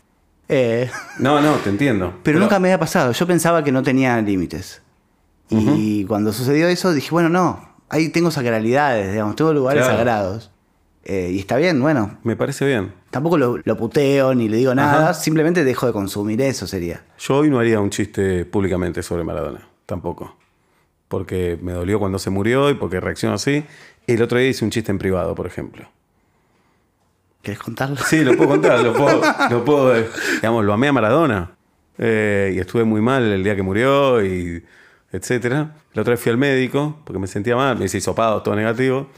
[0.52, 2.14] Eh, no, no, te entiendo.
[2.24, 3.12] Pero, nunca me había pasado.
[3.12, 4.82] Yo pensaba que no tenía límites.
[5.48, 10.52] Y cuando sucedió eso, dije, bueno, no, ahí tengo sacralidades, digamos, tengo lugares sagrados.
[11.10, 12.18] Eh, y está bien, bueno.
[12.22, 12.92] Me parece bien.
[13.10, 17.02] Tampoco lo, puteo ni le digo nada, simplemente dejo de consumir eso sería.
[17.18, 20.36] Yo hoy no haría un chiste públicamente sobre Maradona, tampoco.
[21.08, 23.64] Porque me dolió cuando se murió y porque reacciono así.
[24.06, 25.90] El otro día hice un chiste en privado, por ejemplo.
[27.42, 27.96] ¿Quieres contarlo?
[27.96, 29.20] Sí, lo puedo contar, lo puedo,
[29.50, 29.92] lo puedo
[30.34, 31.50] digamos, lo amé a Maradona.
[31.98, 34.62] Eh, y estuve muy mal el día que murió y
[35.10, 35.74] etcétera.
[35.92, 39.08] La otra vez fui al médico porque me sentía mal, me hice hisopado, todo negativo.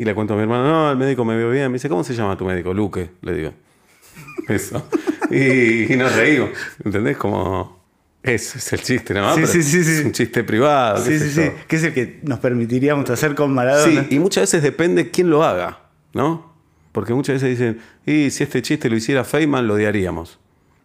[0.00, 1.66] Y le cuento a mi hermano, no, el médico me vio bien.
[1.70, 2.72] Me dice, ¿cómo se llama tu médico?
[2.72, 3.52] Luque, le digo.
[4.48, 4.82] Eso.
[5.30, 6.52] y, nos reímos.
[6.82, 7.18] ¿Entendés?
[7.18, 7.78] Como.
[8.22, 9.34] Eso es el chiste, ¿no?
[9.34, 11.04] Sí, sí, sí, Es un chiste privado.
[11.04, 11.50] Sí, sí, sí.
[11.68, 14.06] Que es el que nos permitiríamos hacer con Maradona.
[14.08, 15.80] Sí, y muchas veces depende quién lo haga,
[16.14, 16.50] ¿no?
[16.92, 20.38] Porque muchas veces dicen, y si este chiste lo hiciera Feynman, lo odiaríamos.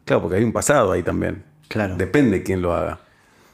[0.04, 1.42] Claro, porque hay un pasado ahí también.
[1.70, 1.96] Claro.
[1.96, 3.00] Depende quién lo haga.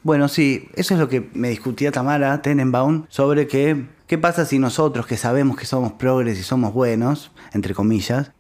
[0.04, 4.60] Bueno, sí, eso es lo que me discutía Tamara Tenenbaum sobre que, qué pasa si
[4.60, 8.34] nosotros que sabemos que somos progres y somos buenos, entre comillas,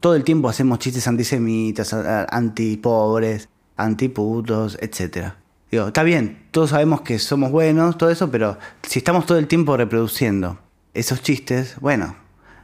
[0.00, 5.34] todo el tiempo hacemos chistes antisemitas, antipobres, antiputos, etc.
[5.70, 9.48] Digo, está bien, todos sabemos que somos buenos, todo eso, pero si estamos todo el
[9.48, 10.60] tiempo reproduciendo
[10.94, 12.16] esos chistes, bueno,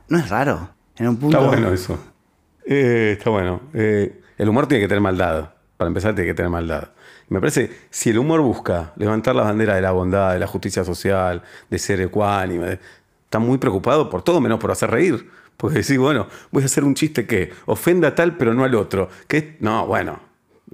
[0.09, 0.71] no es raro.
[0.97, 1.99] Está bueno eso.
[2.65, 3.61] Eh, está bueno.
[3.75, 5.51] Eh, el humor tiene que tener maldad.
[5.77, 6.93] Para empezar, tiene que tener maldad.
[7.29, 10.85] Me parece, si el humor busca levantar la bandera de la bondad, de la justicia
[10.85, 12.79] social, de ser ecuánime,
[13.25, 15.31] está muy preocupado por todo menos por hacer reír.
[15.57, 18.75] Porque decir, bueno, voy a hacer un chiste que ofenda a tal, pero no al
[18.75, 19.09] otro.
[19.29, 20.21] Que no, bueno,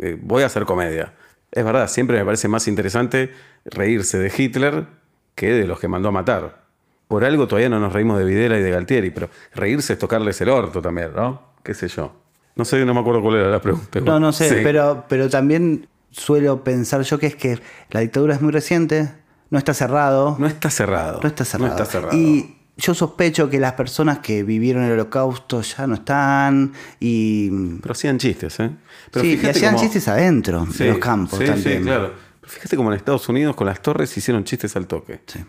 [0.01, 1.15] eh, voy a hacer comedia.
[1.53, 3.33] Es verdad, siempre me parece más interesante
[3.65, 4.87] reírse de Hitler
[5.35, 6.61] que de los que mandó a matar.
[7.09, 10.41] Por algo todavía no nos reímos de Videla y de Galtieri, pero reírse es tocarles
[10.41, 11.43] el orto también, ¿no?
[11.63, 12.13] ¿Qué sé yo?
[12.57, 14.01] No sé, no me acuerdo cuál era la pregunta.
[14.01, 17.59] No, no sé, pero, pero también suelo pensar yo que es que
[17.91, 19.11] la dictadura es muy reciente,
[19.51, 20.37] no está cerrado.
[20.39, 21.21] No está cerrado.
[21.23, 22.17] No está cerrado.
[22.17, 27.51] Y yo sospecho que las personas que vivieron el holocausto ya no están y...
[27.81, 28.71] Pero hacían chistes, ¿eh?
[29.11, 31.79] Pero sí, y hacían chistes adentro de los campos sí, también.
[31.79, 32.13] Sí, claro.
[32.41, 35.21] Pero fíjate como en Estados Unidos con las torres hicieron chistes al toque.
[35.27, 35.45] Sí.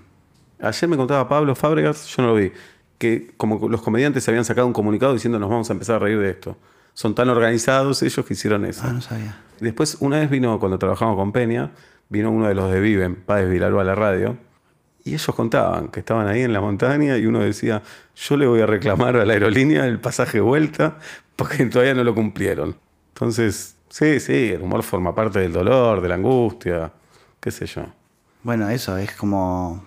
[0.59, 2.51] Ayer me contaba Pablo Fábregas, yo no lo vi,
[2.97, 5.99] que como los comediantes se habían sacado un comunicado diciendo nos vamos a empezar a
[5.99, 6.57] reír de esto.
[7.01, 8.83] Son tan organizados ellos que hicieron eso.
[8.85, 9.35] Ah, no sabía.
[9.59, 11.71] Después, una vez vino, cuando trabajamos con Peña,
[12.09, 14.37] vino uno de los de Viven, Páez Vilaró a la radio,
[15.03, 17.81] y ellos contaban que estaban ahí en la montaña y uno decía,
[18.15, 20.99] yo le voy a reclamar a la aerolínea el pasaje de vuelta
[21.35, 22.75] porque todavía no lo cumplieron.
[23.15, 26.91] Entonces, sí, sí, el humor forma parte del dolor, de la angustia,
[27.39, 27.83] qué sé yo.
[28.43, 29.83] Bueno, eso es como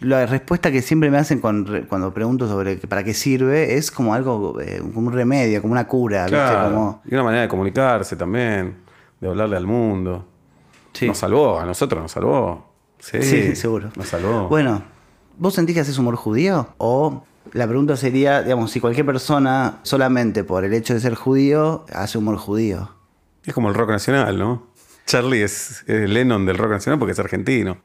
[0.00, 4.60] la respuesta que siempre me hacen cuando pregunto sobre para qué sirve es como algo,
[4.60, 6.26] eh, como un remedio, como una cura.
[7.04, 8.76] Y una manera de comunicarse también,
[9.20, 10.24] de hablarle al mundo.
[11.02, 12.66] Nos salvó, a nosotros nos salvó.
[12.98, 13.90] Sí, seguro.
[13.96, 14.48] Nos salvó.
[14.48, 14.82] Bueno,
[15.36, 16.68] ¿vos sentís que haces humor judío?
[16.78, 21.86] O la pregunta sería, digamos, si cualquier persona solamente por el hecho de ser judío
[21.92, 22.94] hace humor judío.
[23.44, 24.66] Es como el rock nacional, ¿no?
[25.06, 27.78] Charlie es, es Lennon del rock nacional porque es argentino.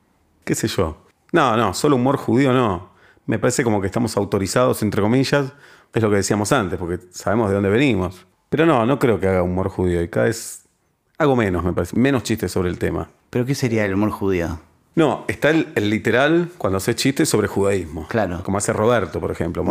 [0.43, 0.97] ¿Qué sé yo?
[1.33, 2.91] No, no, solo humor judío no.
[3.25, 5.51] Me parece como que estamos autorizados, entre comillas,
[5.93, 8.25] es lo que decíamos antes, porque sabemos de dónde venimos.
[8.49, 10.01] Pero no, no creo que haga humor judío.
[10.03, 10.65] Y cada vez
[11.17, 11.97] hago menos, me parece.
[11.97, 13.09] Menos chistes sobre el tema.
[13.31, 14.59] ¿Pero qué sería el humor judío?
[14.95, 18.07] No, está el, literal cuando hace chistes sobre judaísmo.
[18.09, 18.43] Claro.
[18.43, 19.65] Como hace Roberto, por ejemplo.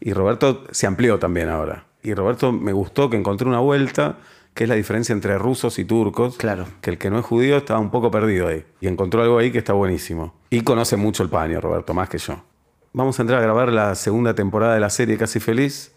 [0.00, 1.84] Y Roberto se amplió también ahora.
[2.02, 4.16] Y Roberto me gustó que encontré una vuelta
[4.54, 6.36] que es la diferencia entre rusos y turcos.
[6.36, 6.66] Claro.
[6.80, 8.64] Que el que no es judío estaba un poco perdido ahí.
[8.80, 10.34] Y encontró algo ahí que está buenísimo.
[10.50, 12.42] Y conoce mucho el paño, Roberto, más que yo.
[12.92, 15.92] Vamos a entrar a grabar la segunda temporada de la serie Casi Feliz.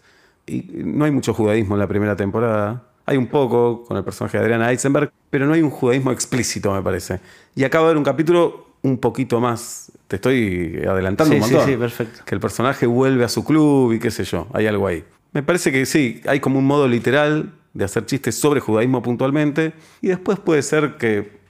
[0.46, 2.84] Y no hay mucho judaísmo en la primera temporada.
[3.06, 6.72] Hay un poco con el personaje de Adriana Eisenberg, pero no hay un judaísmo explícito,
[6.72, 7.20] me parece.
[7.56, 11.54] Y acaba de haber un capítulo un poquito más Te estoy adelantando Sí, un sí,
[11.54, 11.70] montón.
[11.70, 12.20] sí, perfecto.
[12.24, 14.46] Que el personaje vuelve a su club y qué sé yo.
[14.52, 15.04] Hay algo ahí.
[15.32, 19.72] Me parece que sí, hay como un modo literal de hacer chistes sobre judaísmo puntualmente.
[20.00, 21.40] Y después puede ser que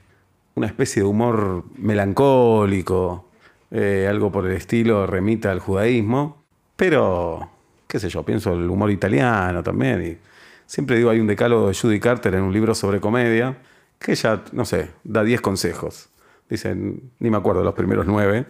[0.55, 3.29] una especie de humor melancólico,
[3.71, 6.43] eh, algo por el estilo, remita al judaísmo.
[6.75, 7.49] Pero,
[7.87, 10.05] qué sé yo, pienso el humor italiano también.
[10.05, 10.17] Y
[10.65, 13.57] siempre digo, hay un decálogo de Judy Carter en un libro sobre comedia,
[13.99, 16.09] que ella, no sé, da 10 consejos.
[16.49, 18.45] Dicen, ni me acuerdo los primeros 9,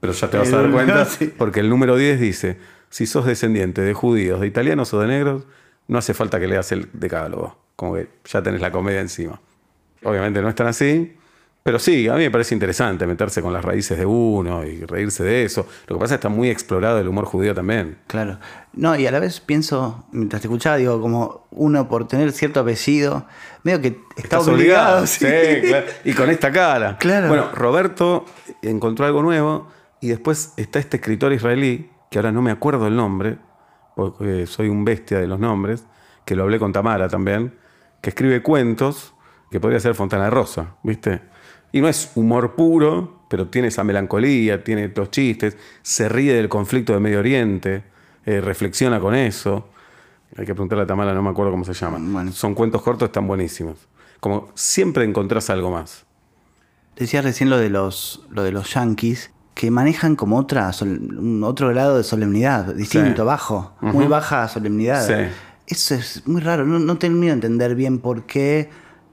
[0.00, 1.06] pero ya te vas a dar cuenta,
[1.38, 2.58] porque el número 10 dice,
[2.90, 5.46] si sos descendiente de judíos, de italianos o de negros,
[5.88, 9.40] no hace falta que leas el decálogo, como que ya tenés la comedia encima.
[10.02, 11.16] Obviamente no es tan así,
[11.64, 15.24] pero sí, a mí me parece interesante meterse con las raíces de uno y reírse
[15.24, 15.66] de eso.
[15.86, 17.96] Lo que pasa es que está muy explorado el humor judío también.
[18.06, 18.38] Claro.
[18.74, 22.60] No, y a la vez pienso, mientras te escuchaba, digo, como uno por tener cierto
[22.60, 23.26] apellido,
[23.62, 25.06] medio que está Estás obligado.
[25.06, 25.86] sí, claro.
[26.04, 26.98] Y con esta cara.
[26.98, 27.28] Claro.
[27.28, 28.26] Bueno, Roberto
[28.60, 29.66] encontró algo nuevo
[30.02, 33.38] y después está este escritor israelí, que ahora no me acuerdo el nombre,
[33.94, 35.84] porque soy un bestia de los nombres,
[36.24, 37.54] que lo hablé con Tamara también,
[38.00, 39.14] que escribe cuentos
[39.50, 41.22] que podría ser Fontana Rosa, ¿viste?
[41.72, 46.48] Y no es humor puro, pero tiene esa melancolía, tiene los chistes, se ríe del
[46.48, 47.84] conflicto de Medio Oriente,
[48.26, 49.68] eh, reflexiona con eso.
[50.36, 51.98] Hay que preguntarle a Tamara, no me acuerdo cómo se llama.
[52.00, 52.32] Bueno.
[52.32, 53.88] Son cuentos cortos, están buenísimos.
[54.20, 56.04] Como siempre encontrás algo más.
[56.96, 60.70] Decías recién lo de los, lo de los yankees, que manejan como otra,
[61.42, 63.26] otro grado de solemnidad, distinto, Sí.
[63.26, 65.06] bajo, muy baja solemnidad.
[65.06, 65.30] Sí.
[65.66, 68.68] Eso es muy raro, no, no termino de entender bien por qué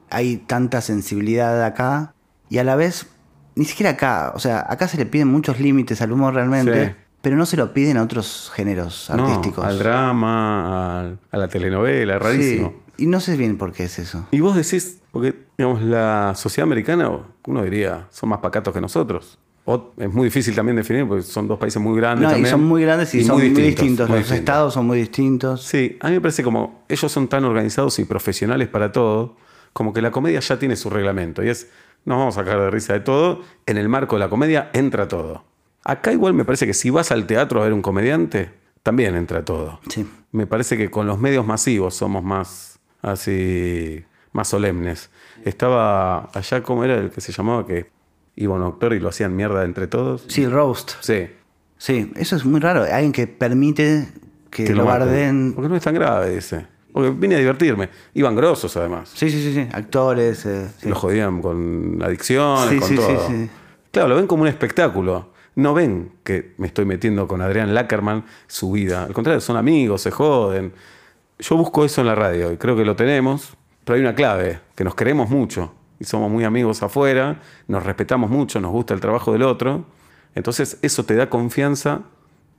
[0.09, 2.13] hay tanta sensibilidad acá
[2.49, 3.07] y a la vez,
[3.55, 6.91] ni siquiera acá, o sea, acá se le piden muchos límites al humor realmente, Sí.
[7.21, 9.63] pero no se lo piden a otros géneros No, artísticos.
[9.63, 12.73] al drama, al- a la telenovela, rarísimo.
[12.97, 14.27] Y no sé bien por qué es eso.
[14.31, 17.09] Y vos decís, porque digamos, la sociedad americana,
[17.47, 19.39] uno diría, son más pacatos que nosotros.
[19.65, 22.23] O es muy difícil también definir, porque son dos países muy grandes.
[22.23, 24.09] No, y también, son muy grandes y, son muy distintos.
[24.09, 24.31] muy Los distintos.
[24.31, 25.63] estados son muy distintos.
[25.63, 29.37] Sí, a mí me parece como ellos son tan organizados y profesionales para todo,
[29.73, 31.43] como que la comedia ya tiene su reglamento.
[31.43, 31.69] Y es,
[32.05, 35.07] nos vamos a sacar de risa de todo, en el marco de la comedia entra
[35.07, 35.43] todo.
[35.83, 38.51] Acá igual me parece que si vas al teatro a ver un comediante,
[38.83, 39.79] también entra todo.
[39.89, 40.07] Sí.
[40.31, 45.11] Me parece que con los medios masivos somos más así, más solemnes.
[45.45, 47.65] Estaba allá, ¿cómo era el que se llamaba?
[47.65, 47.89] Que
[48.35, 50.25] iba un actor y lo hacían mierda entre todos.
[50.27, 50.91] Sí, el roast.
[51.01, 51.27] Sí.
[51.77, 52.83] Sí, eso es muy raro.
[52.83, 54.07] Alguien que permite
[54.49, 54.99] que, Que lo maten.
[55.07, 55.53] barden.
[55.55, 56.67] Porque no es tan grave ese.
[56.93, 57.89] Porque vine a divertirme.
[58.13, 59.11] Iban grosos además.
[59.15, 59.67] Sí, sí, sí, sí.
[59.71, 60.45] Actores.
[60.45, 60.89] eh, sí.
[60.89, 63.27] Lo jodían con adicciones, Sí, con sí, sí, todo.
[63.27, 63.49] sí.
[63.91, 65.31] Claro, lo ven como un espectáculo.
[65.55, 69.03] No ven que me estoy metiendo con Adrián Lackerman su vida.
[69.05, 70.73] Al contrario, son amigos, se joden.
[71.39, 74.59] Yo busco eso en la radio y creo que lo tenemos, pero hay una clave,
[74.75, 78.99] que nos queremos mucho y somos muy amigos afuera, nos respetamos mucho, nos gusta el
[78.99, 79.85] trabajo del otro.
[80.33, 82.01] Entonces eso te da confianza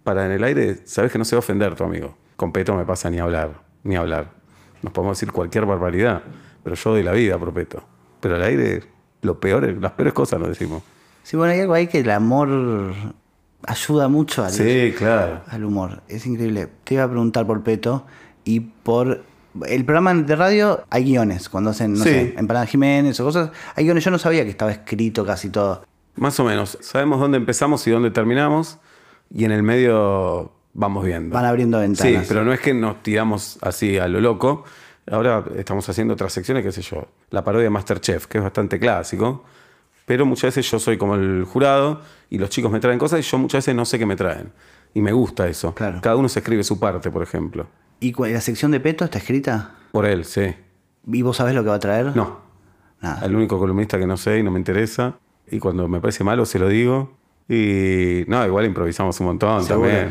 [0.05, 2.15] para en el aire, sabes que no se va a ofender tu amigo.
[2.37, 4.31] Con Peto me pasa ni hablar, ni hablar.
[4.81, 6.23] Nos podemos decir cualquier barbaridad,
[6.63, 7.83] pero yo doy la vida por Peto.
[8.21, 8.85] Pero al aire,
[9.23, 10.85] lo peor, las peores cosas nos decimos.
[11.25, 12.95] Sí, bueno, hay algo ahí que el amor
[13.67, 15.41] ayuda mucho al, Sí, claro.
[15.49, 16.03] al humor.
[16.07, 16.69] Es increíble.
[16.85, 18.07] Te iba a preguntar por Peto
[18.45, 19.25] y por.
[19.67, 21.49] El programa de radio hay guiones.
[21.49, 22.11] Cuando hacen, no Sí.
[22.11, 23.51] sé, Empanada Jiménez o cosas.
[23.75, 24.05] Hay guiones.
[24.05, 25.85] Yo no sabía que estaba escrito casi todo.
[26.17, 26.79] Más o menos.
[26.81, 28.79] Sabemos dónde empezamos y dónde terminamos.
[29.35, 31.35] Y en el medio vamos viendo.
[31.35, 32.27] Van abriendo Sí, ventanas.
[32.29, 34.65] pero no es que nos tiramos así a lo loco.
[35.11, 37.09] Ahora estamos haciendo otras secciones, qué sé yo.
[37.31, 39.45] La parodia de Masterchef, que es bastante clásico.
[40.07, 43.23] Pero muchas veces yo soy como el jurado y los chicos me traen cosas y
[43.23, 44.53] yo muchas veces no sé qué me traen.
[44.95, 45.75] Y me gusta eso.
[45.75, 46.01] Claro.
[46.03, 47.67] Cada uno se escribe su parte, por ejemplo.
[48.03, 49.77] ¿Y la sección de Peto está escrita?
[49.93, 50.55] Por él, sí.
[51.11, 52.17] ¿Y vos sabés lo que va a traer?
[52.17, 52.41] No.
[53.01, 53.25] Nada.
[53.27, 55.19] El único columnista que no sé y no me interesa.
[55.51, 57.17] Y cuando me parece malo se lo digo.
[57.49, 59.88] Y no, igual improvisamos un montón Seguro.
[59.88, 60.11] también.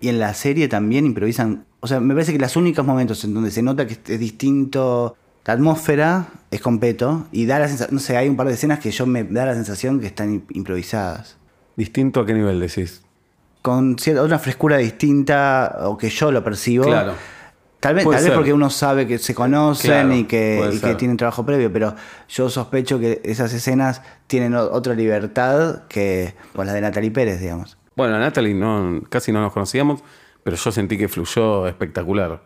[0.00, 1.64] Y en la serie también improvisan.
[1.80, 5.16] O sea, me parece que los únicos momentos en donde se nota que es distinto
[5.44, 7.26] la atmósfera es con Peto.
[7.32, 7.94] Y da la sensación.
[7.94, 10.32] No sé, hay un par de escenas que yo me da la sensación que están
[10.40, 11.36] im- improvisadas.
[11.76, 13.02] ¿Distinto a qué nivel decís?
[13.62, 16.84] Con cierta, una frescura distinta o que yo lo percibo.
[16.84, 17.14] Claro.
[17.80, 18.36] Tal vez, Puede tal vez ser.
[18.38, 21.94] porque uno sabe que se conocen Claro, y, que, y tienen trabajo previo, pero
[22.28, 27.76] yo sospecho que esas escenas tienen otra libertad que pues, las de Natalie Pérez, digamos.
[27.96, 30.04] Bueno, a Natalie no, casi no nos conocíamos,
[30.44, 32.40] pero yo sentí que fluyó espectacular.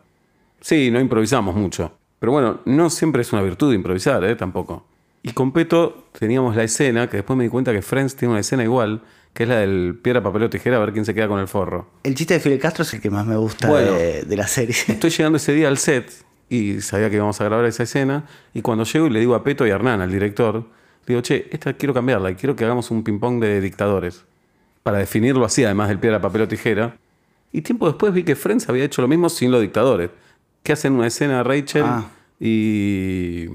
[0.63, 1.93] Sí, no improvisamos mucho.
[2.19, 4.37] Pero bueno, no siempre es una virtud improvisar, ¿eh?
[4.37, 4.87] Tampoco.
[5.23, 8.41] Y con Peto teníamos la escena, que después me di cuenta que Friends tiene una
[8.41, 9.03] escena igual,
[9.33, 11.47] que es la del piedra, papel o tijera, a ver quién se queda con el
[11.49, 11.89] forro.
[12.03, 13.93] El chiste de Fidel Castro es el que más me gusta Bueno.
[13.93, 14.75] de, de la serie.
[14.89, 16.11] Estoy llegando ese día al set
[16.49, 18.25] y sabía que íbamos a grabar esa escena.
[18.55, 20.65] Y cuando llego y le digo a Peto y a Hernán, al director, le
[21.07, 24.25] digo, che, esta quiero cambiarla y quiero que hagamos un ping-pong de dictadores.
[24.83, 26.97] para definirlo así, además del piedra, papel o tijera.
[27.53, 30.11] Y tiempo después vi que Friends había hecho lo mismo sin los dictadores.
[30.63, 32.05] Que hacen una escena Rachel Ah.
[32.41, 33.47] y.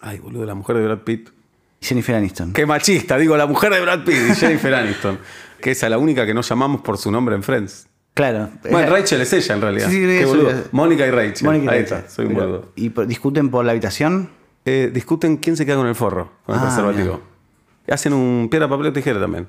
[0.00, 1.30] Ay, boludo, la mujer de Brad Pitt.
[1.80, 2.52] Jennifer Aniston.
[2.52, 5.18] Qué machista, digo, la mujer de Brad Pitt y Jennifer Aniston.
[5.60, 7.88] Que es a la única que no llamamos por su nombre en Friends.
[8.12, 8.50] Claro.
[8.70, 9.88] Bueno, Rachel es ella en realidad.
[9.88, 10.52] Sí, sí, Qué boludo.
[10.72, 11.46] Mónica y Rachel.
[11.46, 11.98] Mónica y Ahí Rachel.
[11.98, 12.72] está, soy un Pero- boludo.
[12.76, 14.30] ¿Y por- discuten por la habitación?
[14.66, 17.22] Eh, discuten quién se queda con el forro, con el Ah, preservativo.
[17.88, 19.48] Hacen un piedra, papel o tijera también.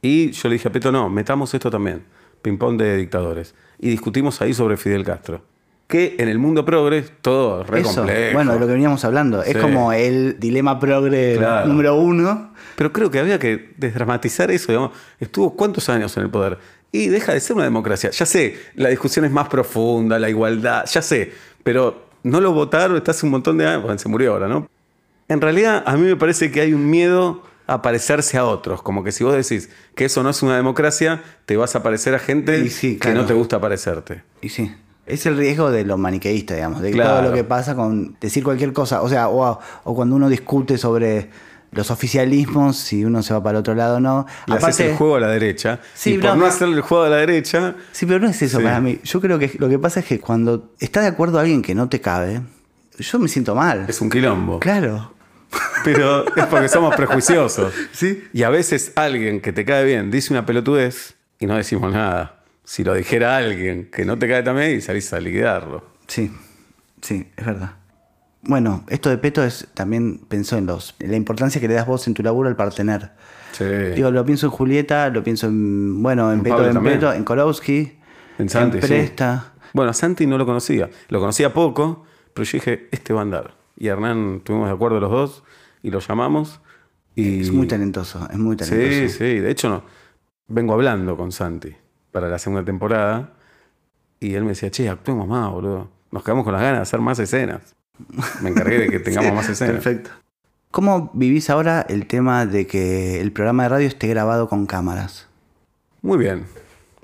[0.00, 2.02] Y yo le dije a Peto, no, metamos esto también.
[2.40, 3.54] Ping-pong de dictadores.
[3.78, 5.44] Y discutimos ahí sobre Fidel Castro.
[5.92, 7.96] Que en el mundo progre, todo re Eso.
[7.96, 8.32] complejo.
[8.32, 9.42] Bueno, de lo que veníamos hablando.
[9.42, 11.66] Es como el dilema progre Claro.
[11.68, 12.54] número uno.
[12.76, 14.72] Pero creo que había que desdramatizar eso.
[14.72, 14.92] Digamos.
[15.20, 16.56] Estuvo cuántos años en el poder.
[16.92, 18.08] Y deja de ser una democracia.
[18.10, 21.32] Ya sé, la discusión es más profunda, la igualdad, ya sé.
[21.62, 23.82] Pero no lo votaron, está hace un montón de años.
[23.82, 24.70] Bueno, se murió ahora, ¿no?
[25.28, 28.80] En realidad, a mí me parece que hay un miedo a parecerse a otros.
[28.80, 32.14] Como que si vos decís que eso no es una democracia, te vas a parecer
[32.14, 32.66] a gente
[32.98, 34.22] que no te gusta parecerte.
[34.40, 34.74] Y sí.
[35.06, 37.10] Es el riesgo de lo maniqueísta, digamos, de Claro.
[37.18, 39.02] todo lo que pasa con decir cualquier cosa.
[39.02, 41.28] O sea, o, o cuando uno discute sobre
[41.72, 44.26] los oficialismos, si uno se va para el otro lado o no.
[44.46, 45.80] Le haces el juego a la derecha.
[45.94, 48.58] Sí, y por no hacerle el juego a la derecha, Sí, pero no es eso
[48.58, 48.64] Sí.
[48.64, 49.00] para mí.
[49.02, 51.88] Yo creo que lo que pasa es que cuando está de acuerdo alguien que no
[51.88, 52.42] te cabe,
[52.98, 53.86] yo me siento mal.
[53.88, 54.60] es un quilombo.
[54.60, 55.12] Claro.
[55.84, 57.72] Pero es porque somos prejuiciosos.
[57.92, 58.22] Sí.
[58.32, 62.41] Y a veces alguien que te cae bien dice una pelotudez y no decimos nada.
[62.64, 65.84] Si lo dijera alguien que no te cae tan bien y salís a liquidarlo.
[66.06, 66.30] Sí,
[67.00, 67.72] sí, es verdad.
[68.42, 71.86] Bueno, esto de Peto es también pensó en los en la importancia que le das
[71.86, 73.10] vos en tu laburo al partener.
[73.52, 73.64] Sí.
[73.94, 76.94] Digo, lo pienso en Julieta, lo pienso en, bueno, en, En Peto, Pablo en también.
[76.98, 77.98] Peto, en Kolowski,
[78.38, 78.86] En Santi, sí.
[78.86, 79.52] Presta.
[79.74, 80.88] Bueno, a Santi no lo conocía.
[81.08, 83.54] Lo conocía poco, pero yo dije, este va a andar.
[83.76, 85.44] Y Hernán estuvimos de acuerdo los dos
[85.82, 86.60] y lo llamamos.
[87.14, 87.42] Y...
[87.42, 89.18] Es muy talentoso, es muy Sí, talentoso.
[89.18, 89.38] sí.
[89.38, 89.84] De hecho, no.
[90.48, 91.74] vengo hablando con Santi
[92.12, 93.30] para la segunda temporada.
[94.20, 95.88] Y él me decía, che, actuemos más, boludo.
[96.10, 97.74] Nos quedamos con las ganas de hacer más escenas.
[98.40, 99.74] Me encargué de que tengamos más escenas.
[99.82, 100.10] Perfecto.
[100.70, 105.26] ¿Cómo vivís ahora el tema de que el programa de radio esté grabado con cámaras?
[106.00, 106.46] Muy bien.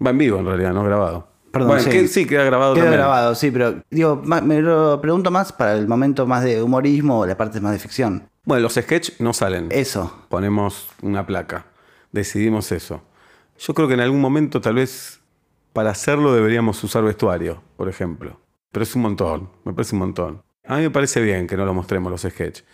[0.04, 1.28] Va en vivo en realidad, no grabado.
[1.50, 1.90] Perdón, bueno, sí.
[1.90, 3.00] que- sí, queda grabado Queda también.
[3.00, 7.26] grabado, sí, pero digo, me lo pregunto más para el momento más de humorismo o
[7.26, 8.28] la parte más de ficción.
[8.44, 9.68] Bueno, los sketches no salen.
[9.70, 10.14] Eso.
[10.28, 11.66] Ponemos una placa.
[12.12, 13.02] Decidimos eso.
[13.58, 15.20] Yo creo que en algún momento, tal vez,
[15.72, 18.40] para hacerlo deberíamos usar vestuario, por ejemplo.
[18.72, 20.42] Pero es un montón, me parece un montón.
[20.64, 22.64] A mí me parece bien que no lo mostremos los sketches.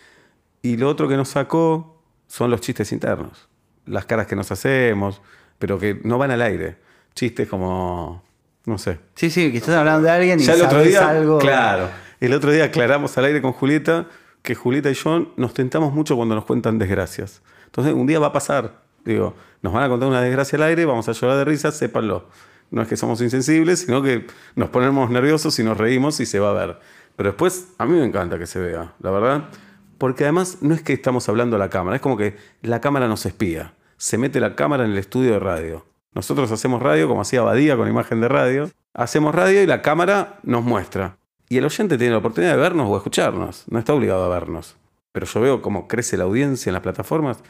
[0.61, 3.47] Y lo otro que nos sacó son los chistes internos.
[3.85, 5.21] Las caras que nos hacemos,
[5.59, 6.77] pero que no van al aire.
[7.13, 8.23] Chistes como,
[8.65, 11.37] no sé, Sí, sí, que estás hablando de alguien y ya el otro día, algo.
[11.39, 14.07] claro, el otro día aclaramos al aire con Julieta
[14.41, 17.41] que Julieta y yo nos tentamos mucho cuando nos cuentan desgracias.
[17.65, 18.84] Entonces, un día va a pasar.
[19.05, 22.27] Digo, nos van a contar una desgracia al aire, vamos a llorar de risa, sépanlo.
[22.71, 26.39] No es que somos insensibles, sino que nos ponemos nerviosos y nos reímos y se
[26.39, 26.79] va a ver.
[27.15, 29.49] Pero después, a mí me encanta que se vea, la verdad.
[29.97, 33.07] Porque además no es que estamos hablando a la cámara, es como que la cámara
[33.07, 33.75] nos espía.
[33.97, 35.85] Se mete la cámara en el estudio de radio.
[36.13, 38.69] Nosotros hacemos radio como hacía Badía con imagen de radio.
[38.93, 41.17] Hacemos radio y la cámara nos muestra.
[41.47, 43.65] Y el oyente tiene la oportunidad de vernos o escucharnos.
[43.69, 44.75] No está obligado a vernos.
[45.11, 47.43] Pero yo veo cómo crece la audiencia en las plataformas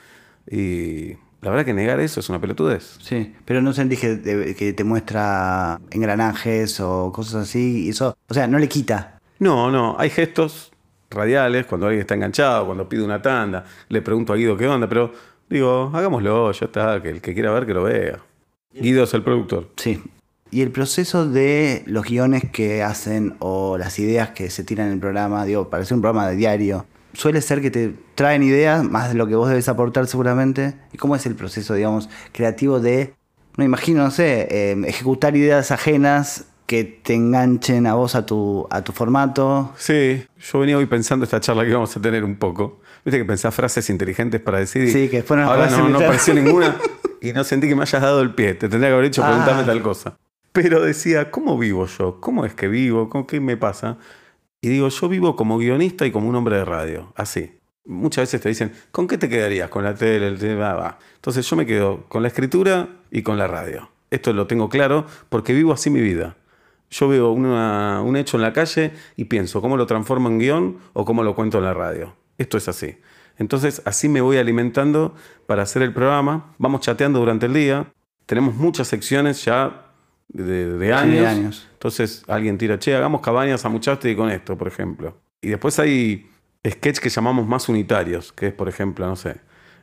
[0.49, 1.13] y
[1.45, 2.97] la verdad que negar eso es una pelotudez.
[3.03, 7.85] Sí, pero no que te, que te muestra engranajes o cosas así.
[7.85, 9.19] Y eso, o sea, no le quita.
[9.37, 10.71] No, no, hay gestos
[11.11, 14.89] radiales cuando alguien está enganchado, cuando pide una tanda, le pregunto a Guido qué onda,
[14.89, 15.13] pero
[15.47, 18.17] digo, hagámoslo, ya está, que el que quiera ver que lo vea.
[18.73, 19.69] Guido es el productor.
[19.75, 20.01] Sí.
[20.49, 24.93] Y el proceso de los guiones que hacen o las ideas que se tiran en
[24.93, 28.83] el programa, digo, para ser un programa de diario, suele ser que te traen ideas
[28.83, 30.75] más de lo que vos debes aportar seguramente.
[30.93, 33.13] ¿Y cómo es el proceso, digamos, creativo de,
[33.57, 38.67] me imagino, no sé, eh, ejecutar ideas ajenas que te enganchen a vos a tu,
[38.69, 39.71] a tu formato?
[39.77, 42.81] Sí, yo venía hoy pensando esta charla que íbamos a tener un poco.
[43.03, 44.83] Viste que pensás frases inteligentes para decir.
[44.83, 46.75] y Sí, que después no las Ahora no, no apareció ninguna.
[47.21, 48.53] Y no sentí que me hayas dado el pie.
[48.53, 49.27] Te tendría que haber hecho Ah.
[49.29, 50.15] preguntarme tal cosa.
[50.51, 52.19] Pero decía, ¿cómo vivo yo?
[52.21, 53.09] ¿Cómo es que vivo?
[53.09, 53.97] ¿Cómo, ¿Qué me pasa?
[54.61, 57.13] Y digo, yo vivo como guionista y como un hombre de radio.
[57.15, 57.59] Así.
[57.85, 59.69] Muchas veces te dicen, ¿con qué te quedarías?
[59.69, 60.27] ¿Con la tele?
[60.27, 60.55] El tele?
[60.55, 60.97] Va.
[61.15, 63.91] Entonces yo me quedo con la escritura y con la radio.
[64.09, 66.35] Esto lo tengo claro porque vivo así mi vida.
[66.89, 71.05] Yo veo un hecho en la calle y pienso cómo lo transformo en guion o
[71.05, 72.15] cómo lo cuento en la radio.
[72.37, 72.97] Esto es así.
[73.37, 75.13] Entonces así me voy alimentando
[75.45, 76.55] para hacer el programa.
[76.57, 77.91] Vamos chateando durante el día.
[78.25, 79.84] Tenemos muchas secciones ya
[80.27, 81.27] de, de años.
[81.27, 81.67] años.
[81.73, 85.17] Entonces alguien tira, che, hagamos cabañas a Muchaste con esto, por ejemplo.
[85.41, 86.29] Y después hay
[86.67, 89.37] sketch que llamamos más unitarios, que es, por ejemplo, no sé,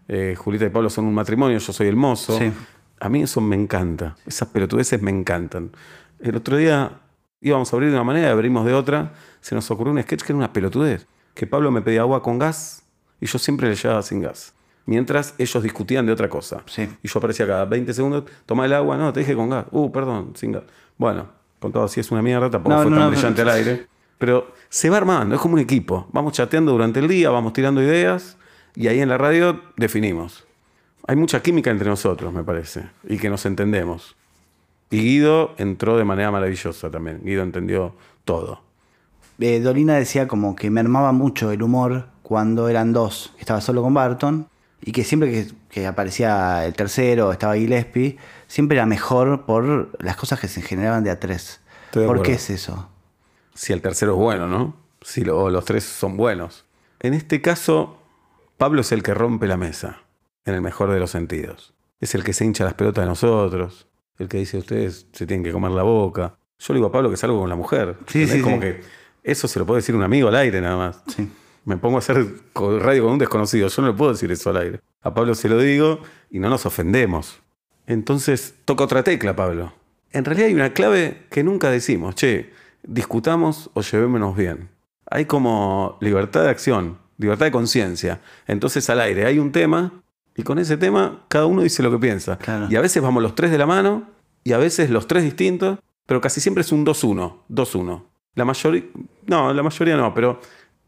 [0.09, 2.39] eh, Julieta y Pablo son un matrimonio, yo soy el mozo.
[2.39, 2.53] Sí.
[3.01, 4.17] A mí eso me encanta.
[4.27, 5.73] Esas pelotudeces me encantan.
[6.21, 7.01] El otro día
[7.41, 9.15] íbamos a abrir de una manera y abrimos de otra.
[9.41, 11.07] Se nos ocurrió un sketch que era una pelotudez.
[11.35, 12.85] Que Pablo me pedía agua con gas
[13.21, 14.55] y yo siempre le llevaba sin gas.
[14.85, 16.63] Mientras ellos discutían de otra cosa.
[16.67, 16.89] Sí.
[17.03, 19.67] Y yo aparecía cada 20 segundos, toma el agua, no, te dije con gas.
[19.71, 20.65] Uh, perdón, sin gas.
[20.99, 21.29] Bueno,
[21.61, 23.87] con todo así es una mierda, tampoco No, fue no, tan no, brillante al aire.
[24.19, 26.09] Pero se va armando, es como un equipo.
[26.13, 28.37] Vamos chateando durante el día, vamos tirando ideas
[28.75, 30.45] y ahí en la radio definimos.
[31.07, 34.17] Hay mucha química entre nosotros, me parece, y que nos entendemos.
[34.91, 37.21] Y Guido entró de manera maravillosa también.
[37.25, 38.61] Guido entendió todo.
[39.41, 43.35] Eh, Dolina decía como que mermaba mucho el humor cuando eran dos.
[43.39, 44.47] Estaba solo con Barton
[44.83, 48.19] y que siempre que, que aparecía el tercero, estaba Gillespie,
[48.49, 51.61] siempre era mejor por las cosas que se generaban de a tres.
[51.87, 52.89] Estoy ¿Por qué es eso?
[53.55, 54.75] si el tercero es bueno, ¿no?
[55.03, 56.65] Si lo- los tres son buenos.
[57.01, 57.99] En este caso,
[58.57, 60.01] Pablo es el que rompe la mesa,
[60.47, 61.75] en el mejor de los sentidos.
[62.01, 65.45] Es el que se hincha las pelotas de nosotros, el que dice ustedes se tienen
[65.45, 66.37] que comer la boca.
[66.59, 67.97] Yo le digo a Pablo que salgo con la mujer.
[68.07, 68.61] Sí, sí, Como sí.
[68.63, 68.81] que
[69.23, 71.03] eso se lo puede decir un amigo al aire nada más.
[71.15, 71.31] Sí.
[71.65, 73.69] Me pongo a hacer radio con un desconocido.
[73.69, 74.81] Yo no le puedo decir eso al aire.
[75.03, 76.01] A Pablo se lo digo
[76.31, 77.41] y no nos ofendemos.
[77.87, 79.73] Entonces toca otra tecla, Pablo.
[80.11, 82.15] En realidad hay una clave que nunca decimos.
[82.15, 82.53] Che,
[82.83, 84.71] discutamos o llevémonos bien.
[85.11, 88.21] Hay como libertad de acción, libertad de conciencia.
[88.47, 90.03] Entonces al aire hay un tema
[90.37, 92.39] y con ese tema cada uno dice lo que piensa.
[92.39, 92.67] Claro.
[92.71, 94.09] Y a veces vamos los tres de la mano
[94.45, 97.43] y a veces los tres distintos, pero casi siempre es un 2-1.
[97.49, 98.03] 2-1.
[98.35, 98.85] La mayoría,
[99.27, 100.41] no, la mayoría no, pero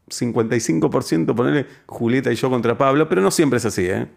[0.09, 4.07] 55% ponerle Julieta y yo contra Pablo, pero no siempre es así, ¿eh?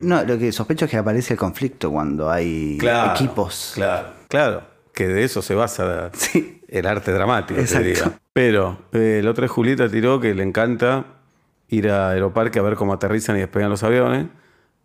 [0.00, 2.78] No, lo que sospecho es que aparece el conflicto cuando hay
[3.14, 3.72] equipos.
[3.74, 4.62] Claro, claro.
[4.94, 6.60] Que de eso se basa Sí.
[6.68, 7.86] el arte dramático, te Exacto.
[7.86, 8.18] diría.
[8.32, 11.04] Pero eh, el otro es Julieta tiró que le encanta
[11.68, 14.26] ir a Aeroparque a ver cómo aterrizan y despegan los aviones.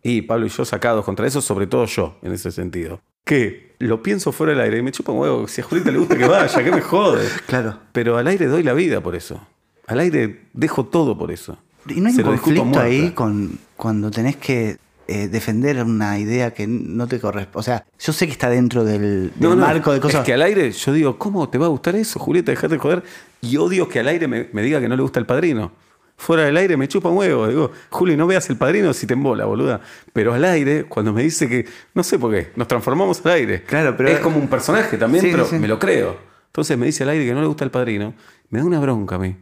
[0.02, 3.00] Y Pablo y yo sacados contra eso, sobre todo yo, en ese sentido.
[3.24, 5.48] Que lo pienso fuera del aire y me chupa un huevo.
[5.48, 7.26] Si a Julieta le gusta que vaya, que me jode.
[7.46, 7.78] Claro.
[7.92, 9.44] Pero al aire doy la vida por eso.
[9.86, 11.58] Al aire dejo todo por eso.
[11.88, 14.76] ¿Y no hay Se un conflicto ahí con cuando tenés que
[15.08, 17.58] eh, defender una idea que no te corresponde?
[17.60, 20.20] O sea, yo sé que está dentro del, del No, no, marco de cosas.
[20.22, 22.50] Es que al aire yo digo, ¿cómo te va a gustar eso, Julieta?
[22.50, 23.02] Dejate de joder.
[23.40, 25.70] Y odio que al aire me, me diga que no le gusta el padrino.
[26.18, 27.46] Fuera del aire me chupa un huevo.
[27.46, 29.80] Digo, Juli, no veas el padrino si te embola, boluda.
[30.12, 33.62] Pero al aire, cuando me dice que, no sé por qué, nos transformamos al aire.
[33.62, 35.56] Claro, pero- Es como un personaje también, Sí, pero sí.
[35.58, 36.16] me lo creo.
[36.46, 38.14] Entonces me dice al aire que no le gusta el padrino.
[38.48, 39.36] Me da una bronca a mí.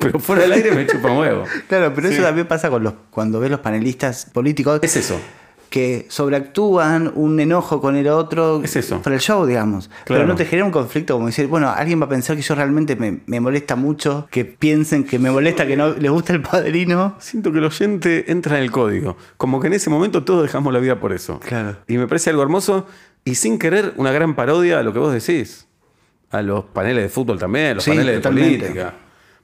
[0.00, 1.44] Pero fuera del aire me chupa un huevo.
[1.68, 5.20] Claro, pero eso también pasa con los, cuando ves los panelistas políticos Es eso.
[5.68, 9.00] que sobreactúan un enojo con el otro Es eso.
[9.02, 9.88] para el show, digamos.
[9.88, 10.02] Claro.
[10.22, 12.54] Pero no te genera un conflicto como decir, bueno, alguien va a pensar que yo
[12.54, 16.40] realmente me, me molesta mucho, que piensen que me molesta que no les gusta el
[16.42, 17.14] padrino.
[17.20, 19.16] Siento que el oyente entra en el código.
[19.36, 21.38] Como que en ese momento todos dejamos la vida por eso.
[21.40, 21.76] Claro.
[21.86, 22.86] Y me parece algo hermoso
[23.24, 25.66] y sin querer una gran parodia a lo que vos decís.
[26.32, 28.50] A los paneles de fútbol también, los Sí, paneles totalmente.
[28.50, 28.94] de política.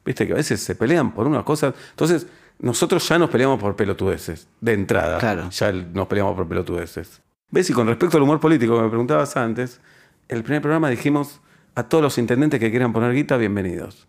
[0.06, 1.74] Viste que a veces se pelean por unas cosas.
[1.90, 2.26] Entonces,
[2.60, 5.18] nosotros ya nos peleamos por pelotudeces, de entrada.
[5.18, 5.50] Claro.
[5.50, 7.20] Ya nos peleamos por pelotudeces.
[7.50, 7.68] ¿Ves?
[7.70, 9.80] Y con respecto al humor político que me preguntabas antes,
[10.28, 11.40] el primer programa dijimos
[11.74, 14.06] a todos los intendentes que quieran poner guita, bienvenidos.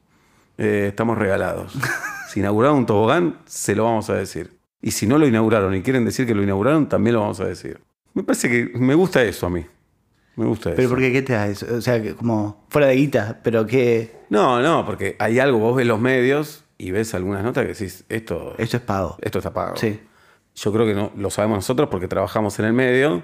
[0.58, 1.74] Eh, estamos regalados.
[2.30, 4.58] si inauguraron un tobogán, se lo vamos a decir.
[4.82, 7.46] Y si no lo inauguraron y quieren decir que lo inauguraron, también lo vamos a
[7.46, 7.82] decir.
[8.14, 9.66] Me parece que me gusta eso a mí.
[10.38, 10.90] Me gusta Pero eso.
[10.90, 11.12] ¿por qué?
[11.12, 11.66] ¿Qué te da eso?
[11.76, 15.86] O sea, como fuera de guita, pero que No, no, porque hay algo, vos ves
[15.86, 19.18] los medios y ves algunas notas que decís, esto, esto es pago.
[19.22, 19.76] esto está pago.
[19.76, 20.00] Sí.
[20.56, 23.24] Yo creo que no, lo sabemos nosotros porque trabajamos en el medio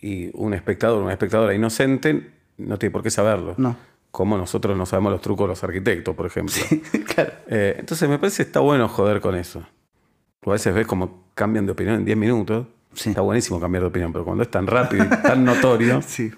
[0.00, 3.54] y un espectador, una espectadora inocente no tiene por qué saberlo.
[3.56, 3.76] No.
[4.12, 6.54] Como nosotros no sabemos los trucos de los arquitectos, por ejemplo.
[7.14, 7.32] claro.
[7.48, 9.66] Eh, entonces me parece que está bueno joder con eso.
[10.44, 12.66] A veces ves como cambian de opinión en 10 minutos.
[12.94, 13.08] Sí.
[13.08, 16.02] Está buenísimo cambiar de opinión, pero cuando es tan rápido y tan notorio.
[16.02, 16.30] Sí.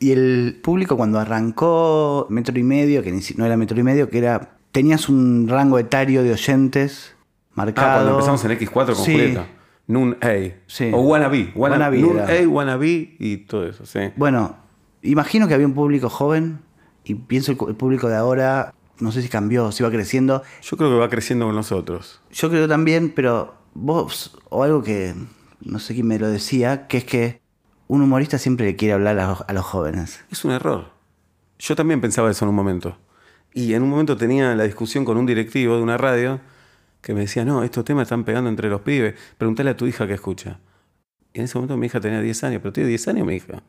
[0.00, 4.18] Y el público cuando arrancó Metro y Medio, que no era Metro y Medio, que
[4.18, 4.56] era.
[4.72, 7.14] Tenías un rango etario de oyentes
[7.54, 7.88] marcado.
[7.88, 9.12] Ah, cuando empezamos en X4 con Sí.
[9.12, 9.46] Julieta.
[9.86, 10.28] Nun A.
[10.66, 10.90] Sí.
[10.94, 11.52] O Wannabe.
[11.54, 12.20] Wanna, Wannabe Nun.
[12.20, 13.98] A, Wannabe y todo eso, sí.
[14.16, 14.56] Bueno,
[15.02, 16.60] imagino que había un público joven
[17.04, 20.42] y pienso el, el público de ahora, no sé si cambió, si va creciendo.
[20.62, 22.20] Yo creo que va creciendo con nosotros.
[22.30, 25.14] Yo creo también, pero vos, o algo que
[25.60, 27.39] no sé quién me lo decía, que es que
[27.90, 30.24] un humorista siempre le quiere hablar a los, a los jóvenes.
[30.30, 30.92] Es un error.
[31.58, 32.96] Yo también pensaba eso en un momento.
[33.52, 36.40] Y en un momento tenía la discusión con un directivo de una radio
[37.00, 39.16] que me decía, no, estos temas están pegando entre los pibes.
[39.36, 40.60] Pregúntale a tu hija que escucha.
[41.32, 43.60] Y en ese momento mi hija tenía 10 años, pero tiene 10 años mi hija.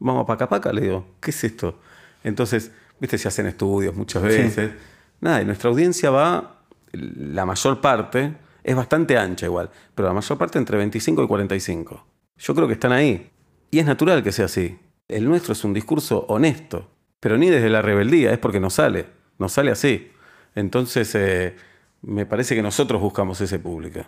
[0.00, 1.78] Vamos a paca paca, le digo, ¿qué es esto?
[2.24, 4.72] Entonces, viste, se hacen estudios muchas veces.
[5.20, 8.34] Nada, y nuestra audiencia va, la mayor parte,
[8.64, 12.04] es bastante ancha igual, pero la mayor parte entre 25 y 45.
[12.36, 13.30] Yo creo que están ahí.
[13.74, 14.78] Y es natural que sea así.
[15.08, 19.06] El nuestro es un discurso honesto, pero ni desde la rebeldía, es porque nos sale,
[19.36, 20.12] nos sale así.
[20.54, 21.56] Entonces, eh,
[22.00, 24.02] me parece que nosotros buscamos ese público.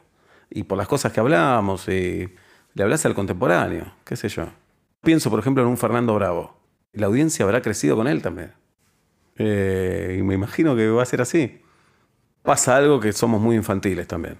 [0.50, 2.32] Y por las cosas que hablamos, y
[2.74, 4.46] le hablas al contemporáneo, qué sé yo.
[5.00, 6.56] Pienso, por ejemplo, en un Fernando Bravo.
[6.92, 8.52] La audiencia habrá crecido con él también.
[9.34, 11.60] Eh, y me imagino que va a ser así.
[12.44, 14.38] Pasa algo que somos muy infantiles también.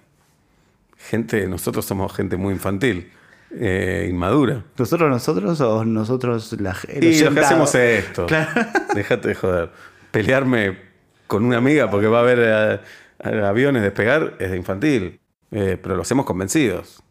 [0.96, 3.10] Gente, nosotros somos gente muy infantil,
[3.59, 4.64] eh, inmadura.
[4.78, 7.07] ¿Nosotros, nosotros o nosotros la gente?
[7.07, 8.26] Y lo que hacemos es esto.
[8.94, 9.70] Déjate de joder.
[10.11, 10.78] Pelearme
[11.26, 12.82] con una amiga porque va a ver
[13.24, 15.20] eh, aviones despegar es de infantil.
[15.50, 17.02] Eh, pero lo hacemos convencidos.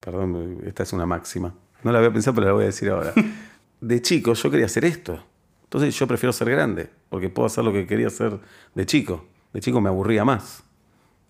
[0.00, 1.54] Perdón, esta es una máxima.
[1.82, 3.12] No la había pensado, pero la voy a decir ahora.
[3.80, 5.24] De chico yo quería hacer esto.
[5.64, 8.40] Entonces yo prefiero ser grande, porque puedo hacer lo que quería hacer
[8.74, 9.24] de chico.
[9.52, 10.64] De chico me aburría más.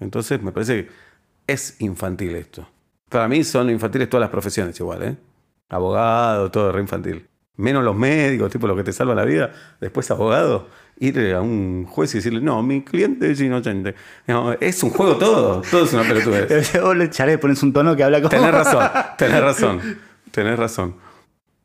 [0.00, 0.90] Entonces me parece que
[1.46, 2.66] es infantil esto.
[3.10, 5.16] Para mí son infantiles todas las profesiones igual, ¿eh?
[5.68, 7.26] Abogado, todo re infantil.
[7.56, 9.52] Menos los médicos, tipo lo que te salva la vida.
[9.80, 13.96] Después abogado, ir a un juez y decirle, no, mi cliente es inocente.
[14.26, 16.72] No, es un juego todo, todo es una pelotudez.
[16.82, 18.30] Vos le echaré, pones un tono que habla como...
[18.30, 18.88] Tenés razón,
[19.18, 19.80] tenés razón,
[20.30, 20.94] tenés razón.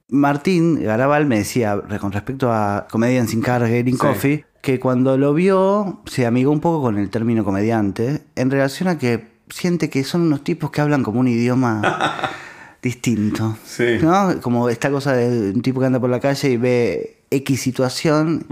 [0.10, 5.34] Martín Garabal me decía, con respecto a Comedian sin carga, Getting Coffee, que cuando lo
[5.34, 10.04] vio se amigó un poco con el término comediante en relación a que siente que
[10.04, 11.82] son unos tipos que hablan como un idioma
[12.82, 13.58] distinto.
[13.66, 13.98] Sí.
[14.02, 14.40] ¿no?
[14.42, 18.46] Como esta cosa de un tipo que anda por la calle y ve X situación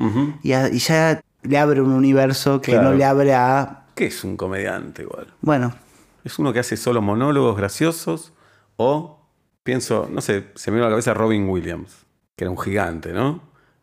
[0.43, 2.89] y, a- y ya le abre un universo que Claro.
[2.91, 3.85] no le abre a...
[3.95, 5.27] ¿Qué es un comediante igual?
[5.41, 5.75] Bueno,
[6.23, 8.31] ¿Es uno que hace solo monólogos graciosos?
[8.77, 9.19] O
[9.63, 12.05] pienso, no sé, se me vino a la cabeza Robin Williams,
[12.37, 13.41] que era un gigante, ¿no?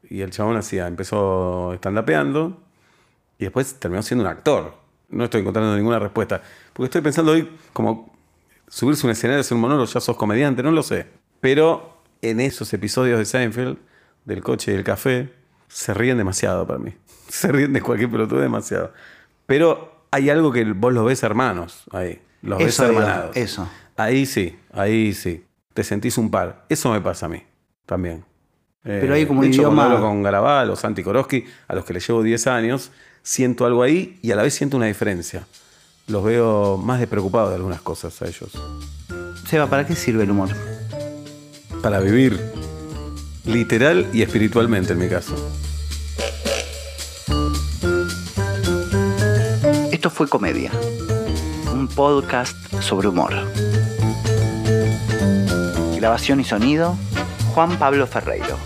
[0.08, 2.56] Y el chabón hacía, empezó stand-upeando
[3.38, 4.74] y después terminó siendo un actor.
[5.10, 6.40] No estoy encontrando ninguna respuesta.
[6.72, 8.12] Porque estoy pensando hoy como
[8.68, 11.06] subirse a un escenario, hacer un monólogo, ya sos comediante, no lo sé.
[11.40, 13.78] Pero en esos episodios de Seinfeld,
[14.24, 15.32] del coche y del café,
[15.68, 16.94] se ríen demasiado para mí.
[17.28, 18.92] Se ríen de cualquier pelotudo demasiado.
[19.46, 22.20] Pero hay algo que vos los ves hermanos ahí.
[22.42, 23.36] Los ves Eso, digo, hermanados.
[23.36, 23.68] eso.
[23.96, 25.44] Ahí sí, ahí sí.
[25.72, 26.64] Te sentís un par.
[26.68, 27.42] Eso me pasa a mí
[27.86, 28.24] también.
[28.84, 31.44] Eh, Pero hay como de un hecho, cuando idioma- hablo con Garabal o Santi Koroski,
[31.68, 32.90] a los que les llevo 10 años,
[33.22, 35.46] siento algo ahí y a la vez siento una diferencia.
[36.06, 38.50] Los veo más despreocupados de algunas cosas a ellos.
[39.48, 40.50] Seba, ¿para qué sirve el humor?
[41.82, 42.38] Para vivir
[43.44, 45.34] literal y espiritualmente en mi caso.
[49.92, 50.70] Esto fue Comedia,
[51.72, 53.34] un podcast sobre humor.
[55.96, 56.96] Grabación y sonido,
[57.54, 58.56] Juan Pablo Ferreiro,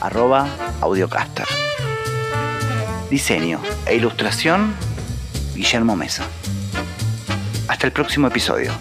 [0.00, 0.48] arroba
[0.80, 1.46] audiocaster.
[3.12, 4.72] Diseño e ilustración,
[5.54, 6.24] Guillermo Mesa.
[7.68, 8.72] Hasta el próximo episodio.